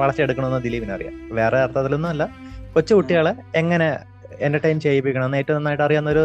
വളർച്ചയെടുക്കണമെന്ന് 0.02 0.62
ദിലീപിനറിയാം. 0.68 1.16
അറിയാം 1.16 1.36
വേറെ 1.40 1.58
അർത്ഥത്തിലൊന്നും 1.66 2.10
അല്ല 2.10 2.24
കൊച്ചു 2.76 2.94
കുട്ടികളെ 2.98 3.34
എങ്ങനെ 3.62 3.88
എന്റർടൈൻ 4.46 4.78
ചെയ്യിപ്പിക്കണമെന്ന് 4.86 5.38
ഏറ്റവും 5.42 5.58
നന്നായിട്ട് 5.58 5.84
അറിയാവുന്ന 5.86 6.10
ഒരു 6.16 6.24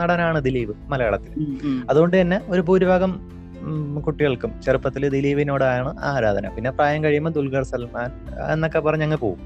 നടനാണ് 0.00 0.38
ദിലീപ് 0.46 0.72
മലയാളത്തിൽ. 0.92 1.32
അതുകൊണ്ട് 1.90 2.16
തന്നെ 2.20 2.38
ഒരു 2.54 2.62
ഭൂരിഭാഗം 2.68 3.12
കുട്ടികൾക്കും 4.06 4.50
ചെറുപ്പത്തിൽ 4.64 5.02
ദിലീപിനോടാണ് 5.14 5.90
ആരാധന. 6.10 6.48
പിന്നെ 6.56 6.70
പ്രായം 6.78 7.00
കഴിയുമ്പോൾ 7.04 7.32
ദുൽഖർ 7.38 7.64
സൽമാൻ 7.70 8.10
എന്നൊക്കെ 8.52 8.80
പറഞ്ഞ് 8.86 9.06
അങ്ങ് 9.06 9.18
പോകും 9.24 9.40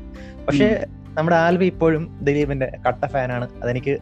പക്ഷേ 0.46 0.68
നമ്മുടെ 1.16 1.36
ആൽവി 1.44 1.66
ഇപ്പോഴും 1.72 2.04
ദിലീപിന്റെ 2.28 2.68
കട്ട 2.86 3.04
ഫാനാണ്. 3.14 3.46
അതെനിക്ക് 3.62 3.94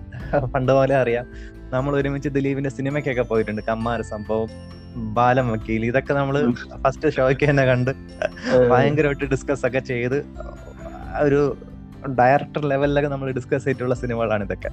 പണ്ട് 0.54 0.72
പോലെ 0.76 0.94
അറിയാം. 1.02 1.26
നമ്മൾ 1.74 1.92
ഒരുമിച്ച് 2.00 2.30
ദിലീപിന്റെ 2.36 2.70
സിനിമയ്ക്കൊക്കെ 2.78 3.24
പോയിട്ടുണ്ട്. 3.30 3.62
കമ്മാര 3.70 4.00
സംഭവം 4.12 4.50
ബാലം 5.16 5.48
വക്കീൽ 5.52 5.82
ഇതൊക്കെ 5.90 6.12
നമ്മൾ 6.20 6.36
ഫസ്റ്റ് 6.84 7.10
ഷോയ്ക്ക് 7.16 7.44
തന്നെ 7.50 7.64
കണ്ട് 7.70 7.90
ഭയങ്കരമായിട്ട് 8.72 9.26
ഡിസ്കസ് 9.34 9.64
ഒക്കെ 9.68 9.82
ചെയ്ത് 9.90 10.18
ഒരു 11.26 11.40
ഡയറക്ടർ 12.08 12.62
ലെവലിലൊക്കെ 12.68 13.08
നമ്മൾ 13.08 13.30
ഡിസ്കസ് 13.30 13.64
ചെയ്തിട്ടുള്ള 13.64 13.94
സിനിമകളാണ് 13.94 14.44
ഇതൊക്കെ. 14.44 14.70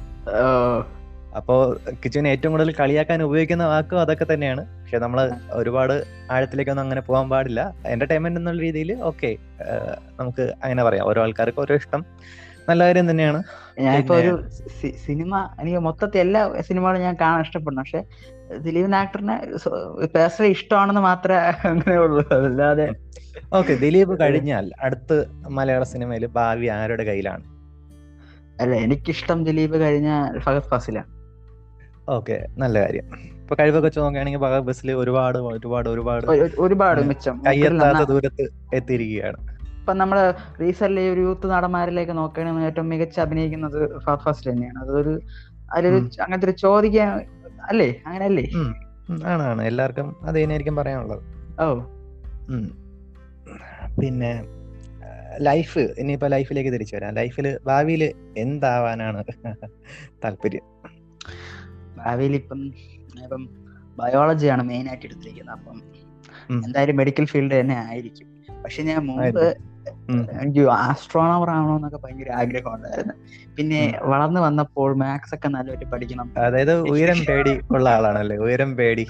അപ്പോൾ 1.37 1.55
അപ്പോ 1.67 1.77
കിച്ചുവിനെ 2.03 2.29
ഏറ്റവും 2.29 2.51
കൂടുതൽ 2.51 2.73
കളിയാക്കാൻ 2.79 3.23
ഉപയോഗിക്കുന്ന 3.23 3.63
വാക്കും 3.63 4.01
അതൊക്കെ 4.01 4.25
തന്നെയാണ്. 4.33 4.61
പക്ഷെ 4.81 4.97
നമ്മൾ 4.97 5.31
ഒരുപാട് 5.51 6.03
ആഴത്തിലേക്കൊന്നും 6.31 6.83
അങ്ങനെ 6.83 7.01
പോകാൻ 7.01 7.29
പാടില്ല. 7.29 7.73
എന്റർടൈൻമെന്റ് 7.85 8.39
എന്നുള്ള 8.39 8.61
രീതിയിൽ 8.61 8.91
ഓക്കെ 9.01 9.37
നമുക്ക് 10.19 10.53
അങ്ങനെ 10.63 10.83
പറയാം. 10.83 11.05
ഓരോ 11.05 11.21
ആൾക്കാർക്ക് 11.21 11.59
ഓരോ 11.59 11.75
ഇഷ്ടം. 11.75 12.03
നല്ല 12.69 12.83
കാര്യം 12.83 13.11
തന്നെയാണ്. 13.11 13.43
ഞാൻ 13.79 13.97
ഇപ്പൊ 13.99 14.15
ഒരു 14.15 14.31
സിനിമ 15.05 15.49
എനിക്ക് 15.59 15.77
മൊത്തത്തിൽ 15.77 16.19
എല്ലാ 16.19 16.41
സിനിമകളും 16.69 17.01
ഞാൻ 17.01 17.17
കാണാൻ 17.21 17.41
ഇഷ്ടപ്പെടുന്നു. 17.41 17.81
പക്ഷെ 17.81 18.01
ദിലീപ് 18.55 18.95
ആക്ടറിനെ 18.95 19.45
പേഴ്സണലി 20.05 20.49
ഇഷ്ടമാണെന്ന് 20.49 21.01
മാത്രമേ 21.01 21.37
അങ്ങനെ 21.37 21.97
ഉള്ളൂ. 21.97 22.33
അല്ലാതെ 22.33 22.95
ഓക്കെ 23.53 23.73
ദിലീപ് 23.73 24.19
കഴിഞ്ഞാൽ 24.19 24.71
അടുത്ത് 24.81 25.25
മലയാള 25.49 25.83
സിനിമയിൽ 25.83 26.25
ഭാവി 26.25 26.67
ആരുടെ 26.67 27.03
കയ്യിലാണ്? 27.03 27.43
അല്ല 28.61 28.75
എനിക്കിഷ്ടം 28.75 29.43
ദിലീപ് 29.43 29.77
കഴിഞ്ഞ 29.77 30.39
ഫഹദ് 30.39 30.63
ഫാസിലാണ്. 30.63 31.17
ഓക്കെ 32.09 32.47
നല്ല 32.57 32.81
കാര്യം. 32.81 33.03
ഇപ്പൊ 33.41 33.55
കഴിവൊക്കെ 33.59 33.87
വെച്ച് 33.87 33.99
നോക്കുകയാണെങ്കിൽ 33.99 34.39
ഫഹദ് 34.39 34.63
ബസ്സിൽ 34.63 34.91
ഒരുപാട് 34.91 35.37
ഒരുപാട് 35.37 35.89
ഒരുപാട് 35.89 36.25
ഒരു- 36.25 36.43
ഒരു- 36.43 36.55
ഒരുപാട് 36.59 37.01
മിച്ചം. 37.01 37.43
കയ്യെത്താത്ത 37.47 38.07
ദൂരത്ത് 38.07 38.47
എത്തിയിരിക്കുകയാണ്. 38.73 39.57
ഇപ്പൊ 39.79 39.93
നമ്മൾ 39.93 40.33
റീസെന്റ് 40.61 41.01
ഒരു 41.01 41.21
യൂത്ത് 41.21 41.47
നടന്മാരിലേക്ക് 41.47 42.17
നോക്കുകയാണെങ്കിൽ 42.17 42.65
ഏറ്റവും 42.65 42.89
മികച്ച 42.89 43.19
അഭിനയിക്കുന്നത് 43.19 43.99
ഫഹദ് 43.99 44.19
ഫാസിൽ 44.19 44.51
തന്നെയാണ്. 44.51 44.79
അതൊരു 44.79 45.19
അതിലൊരു. 45.73 45.95
അങ്ങനത്തെ 45.95 46.45
ഒരു 46.45 46.57
ചോദിക്കാൻ 46.57 47.36
അല്ലേ? 47.67 48.01
അങ്ങനെയല്ലേ. 48.05 48.43
ഉം, 48.55 48.75
ആണ് 49.25 49.43
ആണ്. 49.43 49.61
എല്ലാവർക്കും 49.61 50.15
അത് 50.23 50.35
തന്നെയായിരിക്കും 50.35 50.75
പറയാനുള്ളത്. 50.75 51.23
ഓ. 51.61 51.79
പിന്നെ 54.01 54.31
ലൈഫ് 55.39 55.79
ഇനിയിപ്പോ 55.79 56.27
ലൈഫിലേക്ക് 56.27 56.73
തിരിച്ചു 56.73 56.95
വരാം. 56.95 57.13
ലൈഫിൽ 57.13 57.59
ഭാവിയിൽ 57.65 58.03
എന്താവാനാണ് 58.37 59.23
താല്പര്യം? 60.23 60.65
ഭാവിയിൽ 61.97 62.35
ഇപ്പം 62.35 62.67
ഇപ്പം 63.23 63.49
ബയോളജിയാണ് 63.97 64.63
മെയിൻ 64.63 64.87
ആയിട്ട് 64.87 65.05
എടുത്തിരിക്കുന്നത്. 65.05 65.55
അപ്പം 65.55 65.81
എന്തായാലും 66.51 66.95
മെഡിക്കൽ 66.95 67.25
ഫീൽഡ് 67.25 67.59
തന്നെ 67.59 67.75
ആയിരിക്കും. 67.75 68.27
പക്ഷെ 68.63 68.83
ഞാൻ 68.83 68.99
മുമ്പ്. 68.99 69.57
എനിക്ക് 70.41 70.69
ആസ്ട്രോണമർ 70.69 71.49
ആവണമെന്നൊക്കെ 71.49 71.97
ഭയങ്കര 71.97 72.31
ആഗ്രഹം 72.31 72.75
ഉണ്ടായിരുന്നു 72.75 73.13
പിന്നെ 73.57 73.99
വളർന്നു 74.01 74.41
വന്നപ്പോൾ 74.41 74.95
മാത്സ് 74.95 75.35
ഒക്കെ 75.35 75.47
നല്ലതായിട്ട് 75.47 75.85
പഠിക്കണം. 75.85 76.31
അതായത് 76.37 76.73
ഉയരം 76.81 77.19
പേടി 77.29 77.61
ഉള്ള 77.71 77.89
ആളാണല്ലേ? 77.89 78.37
ഉയരം 78.37 78.75
പേടി. 78.75 79.05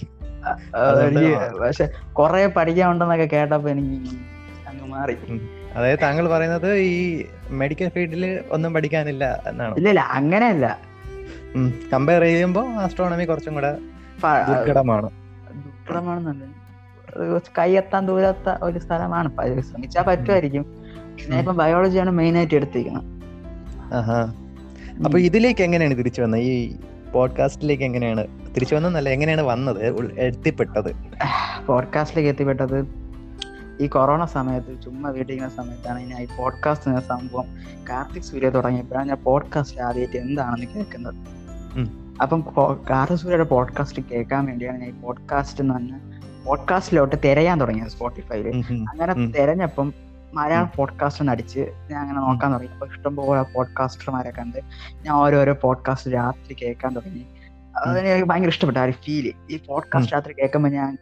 പക്ഷെ 1.62 1.90
കൊറേ 2.14 2.48
പഠിക്കാനുണ്ടെന്നൊക്കെ 2.48 3.26
കേട്ടപ്പോ 3.26 3.70
എനിക്ക് 3.70 4.18
അങ്ങ് 4.68 4.88
മാറി. 4.88 5.18
അതായത് 5.76 6.00
താങ്കൾ 6.02 6.30
പറയുന്നത് 6.30 6.74
ഈ 6.74 7.26
മെഡിക്കൽ 7.50 7.90
ഫീൽഡിൽ 7.90 8.24
ഒന്നും 8.52 8.74
പഠിക്കാനില്ല 8.74 9.44
എന്നാണ്? 9.48 9.76
ഇല്ല 9.76 9.90
ഇല്ല 9.90 10.04
അങ്ങനെയല്ല. 10.12 10.80
കമ്പയർ 11.94 12.22
ചെയ്യുമ്പോൾ 12.22 12.68
ആസ്ട്രോണമി 12.70 13.24
കുറച്ചും 13.24 13.54
കൂടെ 13.54 13.72
ദുർഘടമാണ്. 14.50 15.10
ദുർഘടമാണെന്നല്ല. 15.66 16.44
കൈയെത്താൻ 17.58 18.06
ദൂരത്ത 18.06 18.50
ഒരു 18.64 18.80
സ്ഥലമാണ്. 18.80 19.30
ശ്രമിച്ചാൽ 19.62 20.04
പറ്റുമായിരിക്കും. 20.04 20.66
ഞാൻ 21.30 21.40
ഇപ്പൊ 21.40 21.54
ബയോളജിയാണ് 21.54 22.12
മെയിൻ 22.12 22.38
ആയിട്ട് 22.38 22.56
എടുത്തിരിക്കുന്നത്. 22.56 23.06
അപ്പൊ 25.06 25.20
ഇതിലേക്ക് 25.20 25.62
എങ്ങനെയാണ് 25.62 25.98
തിരിച്ചു 25.98 26.22
വന്നത്? 26.22 26.42
ഈ 26.42 26.76
പോഡ്കാസ്റ്റിലേക്ക് 27.14 27.84
എങ്ങനെയാണ് 27.84 28.28
തിരിച്ചു 28.56 28.76
വന്നതല്ല 28.76 29.10
എങ്ങനെയാണ് 29.10 29.42
വന്നത്? 29.42 30.10
എത്തിപ്പെട്ടത്? 30.20 30.96
പോഡ്കാസ്റ്റിലേക്ക് 31.66 32.30
എത്തിപ്പെട്ടത്. 32.30 33.08
ഈ 33.82 33.88
കൊറോണ 33.88 34.26
സമയത്ത് 34.26 34.82
ചുമ്മാ 34.82 35.10
വീട്ടിരിക്കുന്ന 35.10 35.54
സമയത്താണ് 35.56 36.00
ഞാൻ 36.00 36.22
ഈ 36.22 36.28
പോഡ്കാസ്റ്റ് 36.38 36.90
എന്ന 36.90 37.02
സംഭവം. 37.02 37.46
കാർത്തിക് 37.90 38.24
സൂര്യ 38.24 38.50
തുടങ്ങിയപ്പോഴാണ് 38.50 39.08
ഞാൻ 39.08 39.18
പോഡ്കാസ്റ്റ് 39.24 39.82
ആദ്യമായിട്ട് 39.82 40.18
എന്താണെന്ന് 40.18 40.66
കേൾക്കുന്നത്. 40.66 41.16
അപ്പം 42.22 42.46
കാർത്തിക് 42.90 43.18
സൂര്യയുടെ 43.18 43.44
പോഡ്കാസ്റ്റ് 43.44 44.04
കേൾക്കാൻ 44.12 44.46
വേണ്ടിയാണ് 44.46 44.78
ഞാൻ 44.78 44.90
ഈ 44.90 44.94
പോഡ്കാസ്റ്റ് 44.94 45.62
എന്ന് 45.62 45.74
പറഞ്ഞ 45.74 45.94
പോഡ്കാസ്റ്റിലോട്ട് 46.48 47.16
തിരയാൻ 47.24 47.62
തുടങ്ങിയത് 47.62 47.88
സ്പോട്ടിഫൈയിൽ. 47.88 48.48
അങ്ങനെ 48.90 49.14
തിരഞ്ഞപ്പം 49.14 49.94
മലയാളം 50.34 50.70
പോഡ്കാസ്റ്റ് 50.76 51.22
എന്ന് 51.22 51.32
അടിച്ച് 51.32 51.60
ഞാൻ 51.60 52.02
അങ്ങനെ 52.02 52.20
നോക്കാൻ 52.20 52.54
തുടങ്ങി. 52.54 52.74
അപ്പൊ 52.74 52.88
ഇഷ്ടംപോലെ 52.88 53.42
പോഡ്കാസ്റ്റർമാരെ 53.42 54.32
കണ്ട് 54.32 54.58
ഞാൻ 54.94 55.12
ഓരോരോ 55.12 55.54
പോഡ്കാസ്റ്റ് 55.54 56.14
രാത്രി 56.14 56.56
കേൾക്കാൻ 56.62 56.96
തുടങ്ങി. 56.96 57.26
അതെനിക്ക് 57.78 58.08
എനിക്ക് 58.08 58.30
ഭയങ്കര 58.30 58.50
ഇഷ്ടപ്പെട്ടു 58.50 58.80
ആ 58.80 58.84
ഒരു 58.84 58.92
ഫീൽ 58.92 59.34
ഈ 59.52 59.58
പോഡ്കാസ്റ്റ് 59.68 60.14
രാത്രി 60.14 60.34
കേൾക്കുമ്പോൾ 60.34 60.70
ഞാൻ 60.70 60.98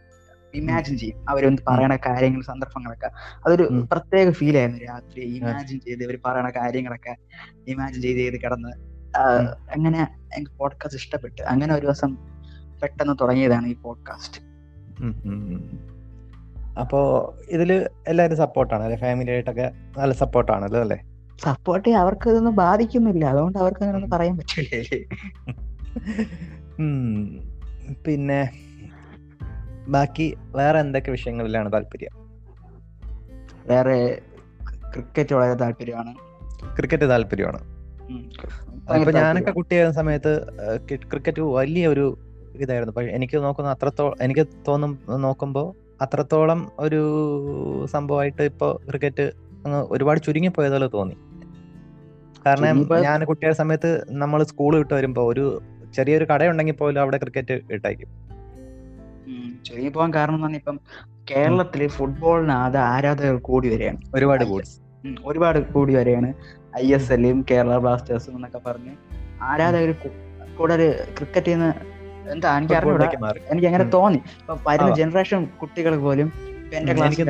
ഇമാജിൻ 0.54 0.98
ചെയ്യും. 0.98 1.30
അവരൊന്ന് 1.30 1.62
പറയണ 1.68 1.96
കാര്യങ്ങൾ 1.96 2.42
സന്ദർഭങ്ങളൊക്കെ. 2.42 3.10
അതൊരു 3.46 3.88
പ്രത്യേക 3.92 4.32
ഫീൽ 4.32 4.58
ആയിരുന്നു 4.58 4.82
രാത്രി. 4.82 5.22
ഇമാജിൻ 5.22 5.80
ചെയ്ത് 5.80 6.04
ഇവർ 6.04 6.20
പറയണ 6.25 6.50
കാര്യങ്ങളൊക്കെ 6.50 7.16
ഇമാജിൻ 7.68 8.02
ചെയ്ത് 8.02 8.20
ചെയ്ത് 8.20 8.42
കിടന്ന്. 8.42 8.74
അങ്ങനെ 9.75 10.08
എനിക്ക് 10.38 10.52
പോഡ്കാസ്റ്റ് 10.58 11.00
ഇഷ്ടപ്പെട്ടു. 11.02 11.42
അങ്ങനെ 11.42 11.74
ഒരു 11.74 11.86
ദിവസം 11.86 12.18
പെട്ടെന്ന് 12.84 13.16
തുടങ്ങിയതാണ് 13.22 13.68
ഈ 13.68 13.75
പോഡ്കാസ്റ്റ്. 13.75 14.55
അപ്പോ 16.80 17.00
ഇതിൽ 17.50 17.88
എല്ലാരും 18.08 18.38
സപ്പോർട്ടാണ് 18.38 18.84
അല്ലെ? 18.84 18.98
ഫാമിലി 18.98 19.32
ആയിട്ടൊക്കെ 19.32 19.72
നല്ല 19.98 20.14
സപ്പോർട്ടാണ് 20.14 20.75
അല്ലേ? 20.75 21.00
സപ്പോർട്ട് 21.44 21.90
അവർക്ക് 21.90 22.30
ഇതൊന്നും 22.30 22.56
ബാധിക്കുന്നില്ല. 22.56 23.25
അതുകൊണ്ട് 23.25 23.58
അവർക്ക് 23.58 23.84
അങ്ങനെ 23.84 23.98
ഒന്നും 23.98 24.12
പറയാൻ 24.12 24.38
പറ്റില്ല. 24.38 24.98
പിന്നെ 28.06 28.40
ബാക്കി 29.88 30.28
വേറെ 30.56 30.80
എന്തൊക്കെ 30.80 31.12
വിഷയങ്ങളിലാണ് 31.12 31.74
താല്പര്യം? 31.74 32.14
വേറെ 33.68 34.22
ക്രിക്കറ്റ് 34.94 35.34
വളരെ 35.34 35.54
താല്പര്യമാണ്. 35.54 36.14
ക്രിക്കറ്റ് 36.78 37.10
താല്പര്യമാണ്. 37.10 37.60
അപ്പൊ 38.94 39.12
ഞാനൊക്കെ 39.12 39.52
കുട്ടിയായ 39.52 39.92
സമയത്ത് 39.92 40.32
ക്രിക്കറ്റ് 40.88 41.42
വലിയ 41.42 41.88
ഒരു 41.88 42.06
ഇതായിരുന്നു. 42.62 42.94
പക്ഷെ 42.94 43.10
എനിക്ക് 43.10 43.38
നോക്കുന്ന 43.38 43.70
അത്രത്തോളം 43.70 44.16
എനിക്ക് 44.22 44.48
തോന്നും 44.68 45.00
നോക്കുമ്പോൾ 45.18 45.86
അത്രത്തോളം 46.02 46.72
ഒരു 46.80 47.02
സംഭവമായിട്ട് 47.92 48.42
ഇപ്പോൾ 48.42 48.90
ക്രിക്കറ്റ് 48.90 49.32
അങ്ങ് 49.66 49.88
ഒരുപാട് 49.92 50.20
ചുരുങ്ങി 50.20 50.48
പോയതുപോലെ 50.48 50.88
തോന്നി. 50.88 51.16
കാരണം 52.46 52.90
ഞാൻ 53.04 53.24
കുട്ടിയായ 53.24 53.54
സമയത്ത് 53.54 54.06
നമ്മൾ 54.10 54.44
സ്കൂൾ 54.44 54.78
വിട്ട് 54.78 54.94
വരുമ്പോൾ 54.94 55.34
ഒരു 55.34 55.62
ചെറിയൊരു 55.96 56.26
കടയുണ്ടെങ്കിൽ 56.26 56.74
പോലും 56.74 57.02
അവിടെ 57.02 57.18
ക്രിക്കറ്റ് 57.18 57.62
ഇട്ടായിരിക്കും. 57.72 58.10
ചെറിയ 59.64 59.64
ചുരുങ്ങി 59.66 59.90
പോകാൻ 59.90 60.14
കാരണം 60.14 60.56
ഇപ്പം 60.56 60.80
കേരളത്തിൽ 61.32 61.88
ഫുട്ബോളിന് 61.88 62.52
അത് 62.52 62.78
ആരാധകർ 62.78 63.38
കൂടി 63.38 63.70
വരികയാണ്. 63.70 64.02
ഒരുപാട് 64.16 64.44
കൂടി. 64.44 64.68
ഒരുപാട് 65.26 65.74
കൂടി 65.74 65.96
വരികയാണ്. 65.96 66.34
ഐ 66.78 66.94
എസ് 66.94 67.14
എല്ലും 67.14 67.46
കേരള 67.52 67.78
ബ്ലാസ്റ്റേഴ്സും 67.78 68.36
എന്നൊക്കെ 68.36 68.62
പറഞ്ഞ് 68.66 68.96
ആരാധകർ 69.42 69.96
കൂടുതൽ 70.58 71.04
ക്രിക്കറ്റിൽ 71.18 71.52
നിന്ന് 71.52 71.95
എന്താ 72.34 72.50
എനിക്ക് 72.60 72.75
അറിഞ്ഞൂടാ 72.79 73.08
എനിക്ക് 73.51 73.67
അങ്ങനെ 73.70 73.86
തോന്നി. 73.96 74.20
ഇപ്പൊ 74.41 74.53
വരുന്ന 74.67 74.91
ജനറേഷൻ 75.01 75.41
കുട്ടികൾ 75.62 75.94
പോലും 76.05 76.29
എന്റെ 76.77 76.94
ക്ലാസ്സിൽ 76.98 77.29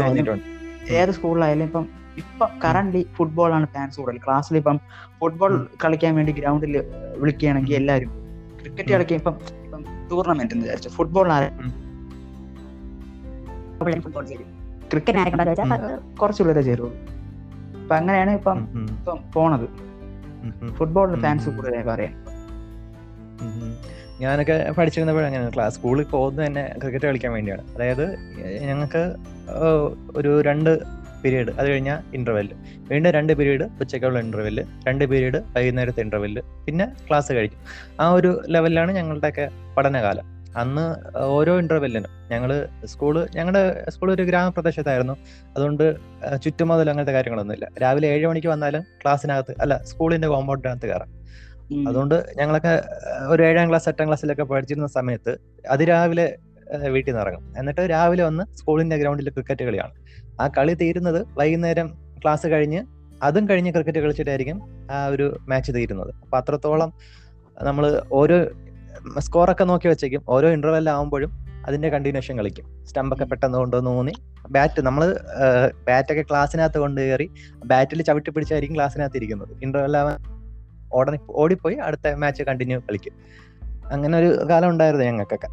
ഏത് 0.99 1.11
സ്കൂളിലായാലും 1.17 1.65
ഇപ്പം 1.69 1.85
ഇപ്പൊ 2.21 2.45
കറന്റ് 2.63 2.99
ഫുട്ബോളാണ് 3.15 3.65
ഫാൻസ് 3.73 3.97
കൂടുതൽ. 3.99 4.19
ക്ലാസ്സിൽ 4.25 4.57
ഇപ്പം 4.61 4.77
ഫുട്ബോൾ 5.21 5.53
കളിക്കാൻ 5.83 6.11
വേണ്ടി 6.17 6.33
ഗ്രൗണ്ടിൽ 6.39 6.73
വിളിക്കുകയാണെങ്കിൽ. 7.21 7.75
എല്ലാവരും 7.79 8.11
ക്രിക്കറ്റ്. 8.59 8.91
കളിക്കാൻ 8.93 9.17
ഇപ്പം 9.21 9.35
ഇപ്പം 9.65 9.81
ടൂർണമെന്റ് 10.11 10.53
എന്ന് 10.55 10.65
വിചാരിച്ചു 10.65 10.91
ഫുട്ബോൾ 10.97 11.27
ക്രിക്കറ്റ് 14.91 15.19
ആരെക്കൊണ്ടാന്ന് 15.21 15.53
വെച്ചാൽ 15.53 15.81
കുറച്ച് 16.19 16.41
പിള്ളേരെ 16.41 16.63
ചേരുള്ളൂ. 16.67 16.91
അപ്പൊ 17.81 17.93
അങ്ങനെയാണ് 17.99 18.31
ഇപ്പം 18.39 18.57
ഇപ്പം 18.93 19.17
പോണത്. 19.33 19.67
ഫുട്ബോളിന് 20.77 21.19
ഫാൻസ് 21.25 21.49
കൂടുതലായി 21.57 21.85
പറയാം. 21.91 22.13
ഞാനൊക്കെ 24.21 24.55
പഠിച്ചിരുന്നപ്പോഴും 24.77 25.27
അങ്ങനെയാണ്. 25.27 25.53
ക്ലാസ് 25.55 25.75
സ്കൂളിൽ 25.75 26.05
പോകുന്നത് 26.05 26.47
തന്നെ 26.47 26.63
ക്രിക്കറ്റ് 26.81 27.05
കളിക്കാൻ 27.05 27.31
വേണ്ടിയാണ്. 27.33 27.63
അതായത് 27.75 28.05
ഞങ്ങൾക്ക് 28.69 29.03
ഒരു 30.17 30.31
രണ്ട് 30.47 30.71
പീരീഡ് 31.23 31.51
അത് 31.59 31.67
കഴിഞ്ഞാൽ 31.71 31.99
ഇന്റർവെൽ 32.17 32.47
വീണ്ടും 32.89 33.11
രണ്ട് 33.11 33.33
പീരീഡ് 33.33 33.65
ഉച്ചയ്ക്കുള്ള 33.81 34.19
ഇന്റർവെൽ 34.19 34.57
രണ്ട് 34.87 35.03
പീരീഡ് 35.11 35.39
വൈകുന്നേരത്തെ 35.55 36.01
ഇന്റർവെൽ 36.01 36.35
പിന്നെ 36.65 36.85
ക്ലാസ് 37.09 37.31
കഴിക്കും. 37.33 37.61
ആ 37.99 38.07
ഒരു 38.11 38.31
ലെവലിലാണ് 38.47 38.91
ഞങ്ങളുടെയൊക്കെ 38.91 39.45
പഠനകാലം. 39.77 40.25
അന്ന് 40.61 40.83
ഓരോ 41.37 41.53
ഇന്റർവെല്ലിനും 41.59 42.11
ഞങ്ങൾ 42.31 42.51
സ്കൂൾ 42.91 43.15
ഞങ്ങളുടെ 43.35 43.63
സ്കൂൾ 43.89 44.09
ഒരു 44.13 44.23
ഗ്രാമപ്രദേശത്തായിരുന്നു. 44.23 45.15
അതുകൊണ്ട് 45.55 45.85
ചുറ്റുമതിൽ 46.43 46.89
അങ്ങനത്തെ 46.89 47.13
കാര്യങ്ങളൊന്നുമില്ല. 47.17 47.67
രാവിലെ 47.83 48.07
ഏഴ് 48.07 48.25
മണിക്ക് 48.27 48.47
വന്നാലും 48.47 48.83
ക്ലാസ്സിനകത്ത് 49.01 49.55
അല്ല 49.61 49.83
സ്കൂളിന്റെ 49.91 50.27
കോമ്പൗണ്ടിനകത്ത് 50.27 50.87
കയറാം. 50.91 51.11
അതുകൊണ്ട് 51.87 52.25
ഞങ്ങളൊക്കെ 52.37 52.83
ഒരു 53.27 53.43
ഏഴാം 53.43 53.69
ക്ലാസ് 53.69 53.89
എട്ടാം 53.89 54.07
ക്ലാസ്സിലൊക്കെ 54.07 54.43
പഠിച്ചിരുന്ന 54.43 54.87
സമയത്ത് 54.87 55.37
അതിരാവിലെ 55.69 56.37
വീട്ടിൽ 56.89 57.11
നിന്ന് 57.11 57.21
ഇറങ്ങും. 57.21 57.53
എന്നിട്ട് 57.57 57.81
രാവിലെ 57.81 58.23
വന്ന് 58.23 58.57
സ്കൂളിന്റെ 58.57 58.97
ഗ്രൗണ്ടിൽ 58.97 59.29
ക്രിക്കറ്റ് 59.29 59.63
കളിയാണ്. 59.63 59.93
ആ 60.41 60.47
കളി 60.47 60.73
തീരുന്നത് 60.73 61.25
വൈകുന്നേരം 61.39 61.97
ക്ലാസ് 62.23 62.47
കഴിഞ്ഞ് 62.47 62.85
അതും 63.23 63.49
കഴിഞ്ഞ് 63.49 63.71
ക്രിക്കറ്റ് 63.71 63.99
കളിച്ചിട്ടായിരിക്കും 63.99 64.89
ആ 64.91 65.07
ഒരു 65.07 65.37
മാച്ച് 65.49 65.71
തീരുന്നത്. 65.71 66.15
അപ്പൊ 66.23 66.37
അത്രത്തോളം 66.37 66.93
നമ്മൾ 67.63 68.01
ഓരോ 68.11 68.47
സ്കോറൊക്കെ 69.19 69.63
നോക്കി 69.63 69.87
വെച്ചേക്കും. 69.87 70.23
ഓരോ 70.29 70.49
ഇന്റർവെൽ 70.49 70.89
ആകുമ്പോഴും 70.89 71.31
അതിന്റെ 71.65 71.89
കണ്ടിന്യൂഷൻ 71.89 72.37
കളിക്കും. 72.37 72.85
സ്റ്റമ്പൊക്കെ 72.85 73.25
പെട്ടെന്ന് 73.25 73.57
കൊണ്ടുവന്ന് 73.57 73.91
ഊന്നി. 73.91 74.13
ബാറ്റ് 74.49 74.81
നമ്മൾ 74.81 75.19
ബാറ്റൊക്കെ 75.87 76.21
ക്ലാസ്സിനകത്ത് 76.21 76.77
കൊണ്ടുകയറി 76.77 77.29
ബാറ്റിൽ 77.65 78.01
ചവിട്ടി 78.01 78.29
പിടിച്ചായിരിക്കും 78.29 78.75
ക്ലാസ്സിനകത്ത് 78.75 79.17
ഇരിക്കുന്നത്. 79.17 79.57
ഇന്റർവെൽ 79.63 79.97
ആവാൻ 79.97 80.34
ഓടണി 80.93 81.17
ഓടിപ്പോയി 81.29 81.75
അടുത്ത 81.75 82.13
മാച്ച് 82.13 82.43
കണ്ടിന്യൂ 82.43 82.79
കളിക്കും. 82.79 83.13
അങ്ങനെ 83.85 84.17
ഒരു 84.17 84.49
കാലം 84.49 84.69
ഉണ്ടായിരുന്നു 84.69 85.05
ഞങ്ങൾക്കൊക്കെ. 85.05 85.47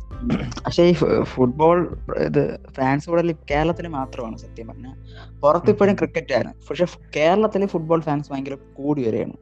പക്ഷേ 0.65 0.83
ഈ 0.83 0.93
ഫുട്ബോൾ 1.23 1.99
ഇത് 2.19 2.61
ഫാൻസ് 2.73 3.09
കൂടുതൽ 3.09 3.33
കേരളത്തിൽ 3.51 3.89
മാത്രമാണ് 3.89 4.37
സത്യം 4.37 4.69
പറഞ്ഞാൽ 4.69 4.95
പുറത്ത് 5.41 5.71
ഇപ്പോഴും 5.71 5.95
ക്രിക്കറ്റ് 5.95 6.35
ആണ്. 6.35 6.55
പക്ഷെ 6.69 6.87
കേരളത്തിൽ 7.17 7.67
ഫുട്ബോൾ 7.67 8.01
ഫാൻസ് 8.01 8.33
ഭയങ്കര 8.33 8.55
കൂടി 8.55 9.09
വരികയാണ്. 9.09 9.33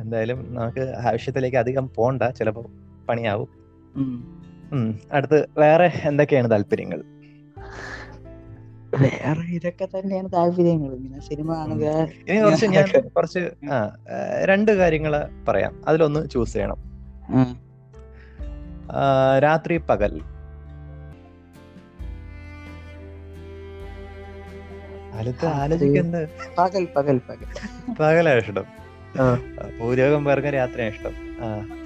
എന്തായാലും 0.00 0.54
നമുക്ക് 0.54 0.94
ആവശ്യത്തിലേക്ക് 1.06 1.56
അധികം 1.56 1.90
പോണ്ട. 1.94 2.22
ചിലപ്പോൾ 2.22 2.66
പണിയാവും. 3.08 3.48
അടുത്ത് 5.12 5.46
വേറെ 5.58 5.92
എന്തൊക്കെയാണ് 6.04 6.50
താല്പര്യങ്ങൾ? 6.50 7.02
വേറെ 9.00 9.44
ഇതൊക്കെ 9.56 9.86
തന്നെയാണ് 9.94 10.28
താല്പര്യങ്ങൾ 10.32 10.90
ഇങ്ങനെ 10.96 11.20
സിനിമ 11.28 11.48
കാണുക 11.54 11.84
ഇനി 12.28 12.38
കുറച്ച് 12.44 12.66
ഞാൻ 12.74 12.88
കുറച്ച് 13.16 13.42
ആ 13.72 13.78
രണ്ട് 14.50 14.72
കാര്യങ്ങൾ 14.80 15.14
പറയാം. 15.48 15.74
അതിലൊന്ന് 15.88 16.20
ചൂസ് 16.34 16.52
ചെയ്യണം. 16.52 16.80
രാത്രി 19.44 19.76
പകൽ. 19.90 20.14
പകൽ 26.58 26.84
പകൽ 26.96 27.18
പകൽ. 27.28 27.48
പകലാണ് 28.00 28.40
ഇഷ്ടം. 28.42 28.66
ഭൂരോഗം 29.78 30.24
പേർക്ക് 30.24 30.52
രാത്രിയാണ് 30.54 30.94
ഇഷ്ടം. 30.94 31.14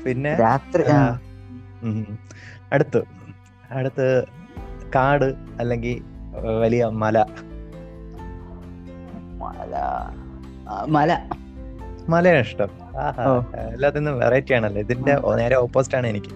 പിന്നെ 0.04 0.32
രാത്രി. 0.42 0.84
അടുത്ത് 2.72 3.00
അടുത്ത് 3.70 4.06
കാട് 4.94 5.28
അല്ലെങ്കിൽ 5.60 5.96
വലിയ 6.40 6.84
മല. 6.84 7.24
മല. 9.38 9.74
മല. 10.88 11.30
മലയാണ് 12.08 12.38
ഇഷ്ടം. 12.38 12.68
എല്ലാത്തിനും 13.72 14.18
വെറൈറ്റി 14.18 14.54
ആണല്ലോ. 14.54 14.80
ഇതിന്റെ 14.80 15.14
നേരെ 15.36 15.56
ഓപ്പോസിറ്റ് 15.56 15.96
ആണ് 15.96 16.06
എനിക്ക്. 16.06 16.32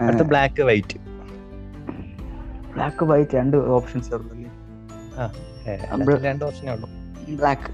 അടുത്ത 0.00 0.22
ബ്ലാക്ക് 0.22 0.62
വൈറ്റ് 0.62 0.98
ബ്ലാക്ക് 2.74 3.04
വൈറ്റ് 3.04 3.36
രണ്ട് 3.36 3.56
ഓപ്ഷൻസ് 3.56 4.10
രണ്ട് 6.22 6.44
ഓപ്ഷനേ 6.44 6.72
ഉള്ളൂ. 6.72 6.88
ബ്ലാക്ക് 7.36 7.70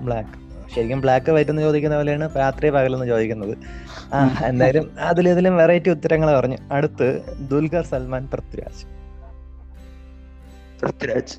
ബ്ലാക്ക് 0.00 0.34
ശരിക്കും 0.74 1.00
ബ്ലാക്ക് 1.00 1.30
വൈറ്റ് 1.30 1.50
എന്ന് 1.50 1.62
ചോദിക്കുന്ന 1.62 1.96
പോലെയാണ് 1.96 2.36
രാത്രി 2.36 2.70
പകലെന്ന് 2.70 3.06
ചോദിക്കുന്നത്. 3.06 3.58
ആ 4.14 4.30
എന്തായാലും 4.44 4.90
അതിലേതിലും 5.00 5.56
വെറൈറ്റി 5.56 5.90
ഉത്തരങ്ങൾ 5.90 6.40
പറഞ്ഞു. 6.40 6.56
അടുത്ത് 6.72 7.22
ദുൽഖർ 7.50 7.84
സൽമാൻ 7.84 8.26
പൃഥ്വിരാജ്. 8.26 8.95
പൃഥ്വിരാജ് 10.80 11.36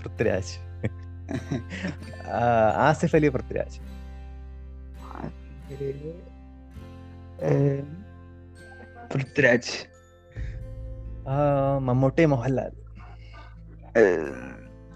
പൃഥ്വിരാജ് 0.00 0.54
ആസിഫ് 2.86 3.16
അലി 3.16 3.28
പൃഥ്വിരാജ് 3.28 3.78
പൃഥ്വിരാജ് 9.12 9.74
മമ്മൂട്ടി 11.86 12.24
മോഹൻലാൽ. 12.24 12.72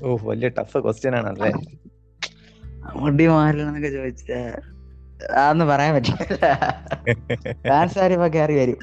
ഓ 0.04 0.16
വലിയ 0.22 0.48
ടഫ് 0.48 0.78
ക്വസ്റ്റ്യൻ 0.78 1.16
ആണല്ലേ? 1.16 1.50
മമ്മൂട്ടി 2.84 3.26
മോഹൻലാൽ 3.26 3.66
എന്നൊക്കെ 3.68 3.88
ചോദിച്ച 3.88 4.30
അതൊന്നും 5.40 5.68
പറയാൻ 5.68 5.94
പറ്റില്ല. 5.94 6.46
ഡാൻസ് 7.68 7.98
ആരും 7.98 8.14
ഇപ്പൊ 8.14 8.28
കയറി 8.28 8.54
വരും. 8.60 8.78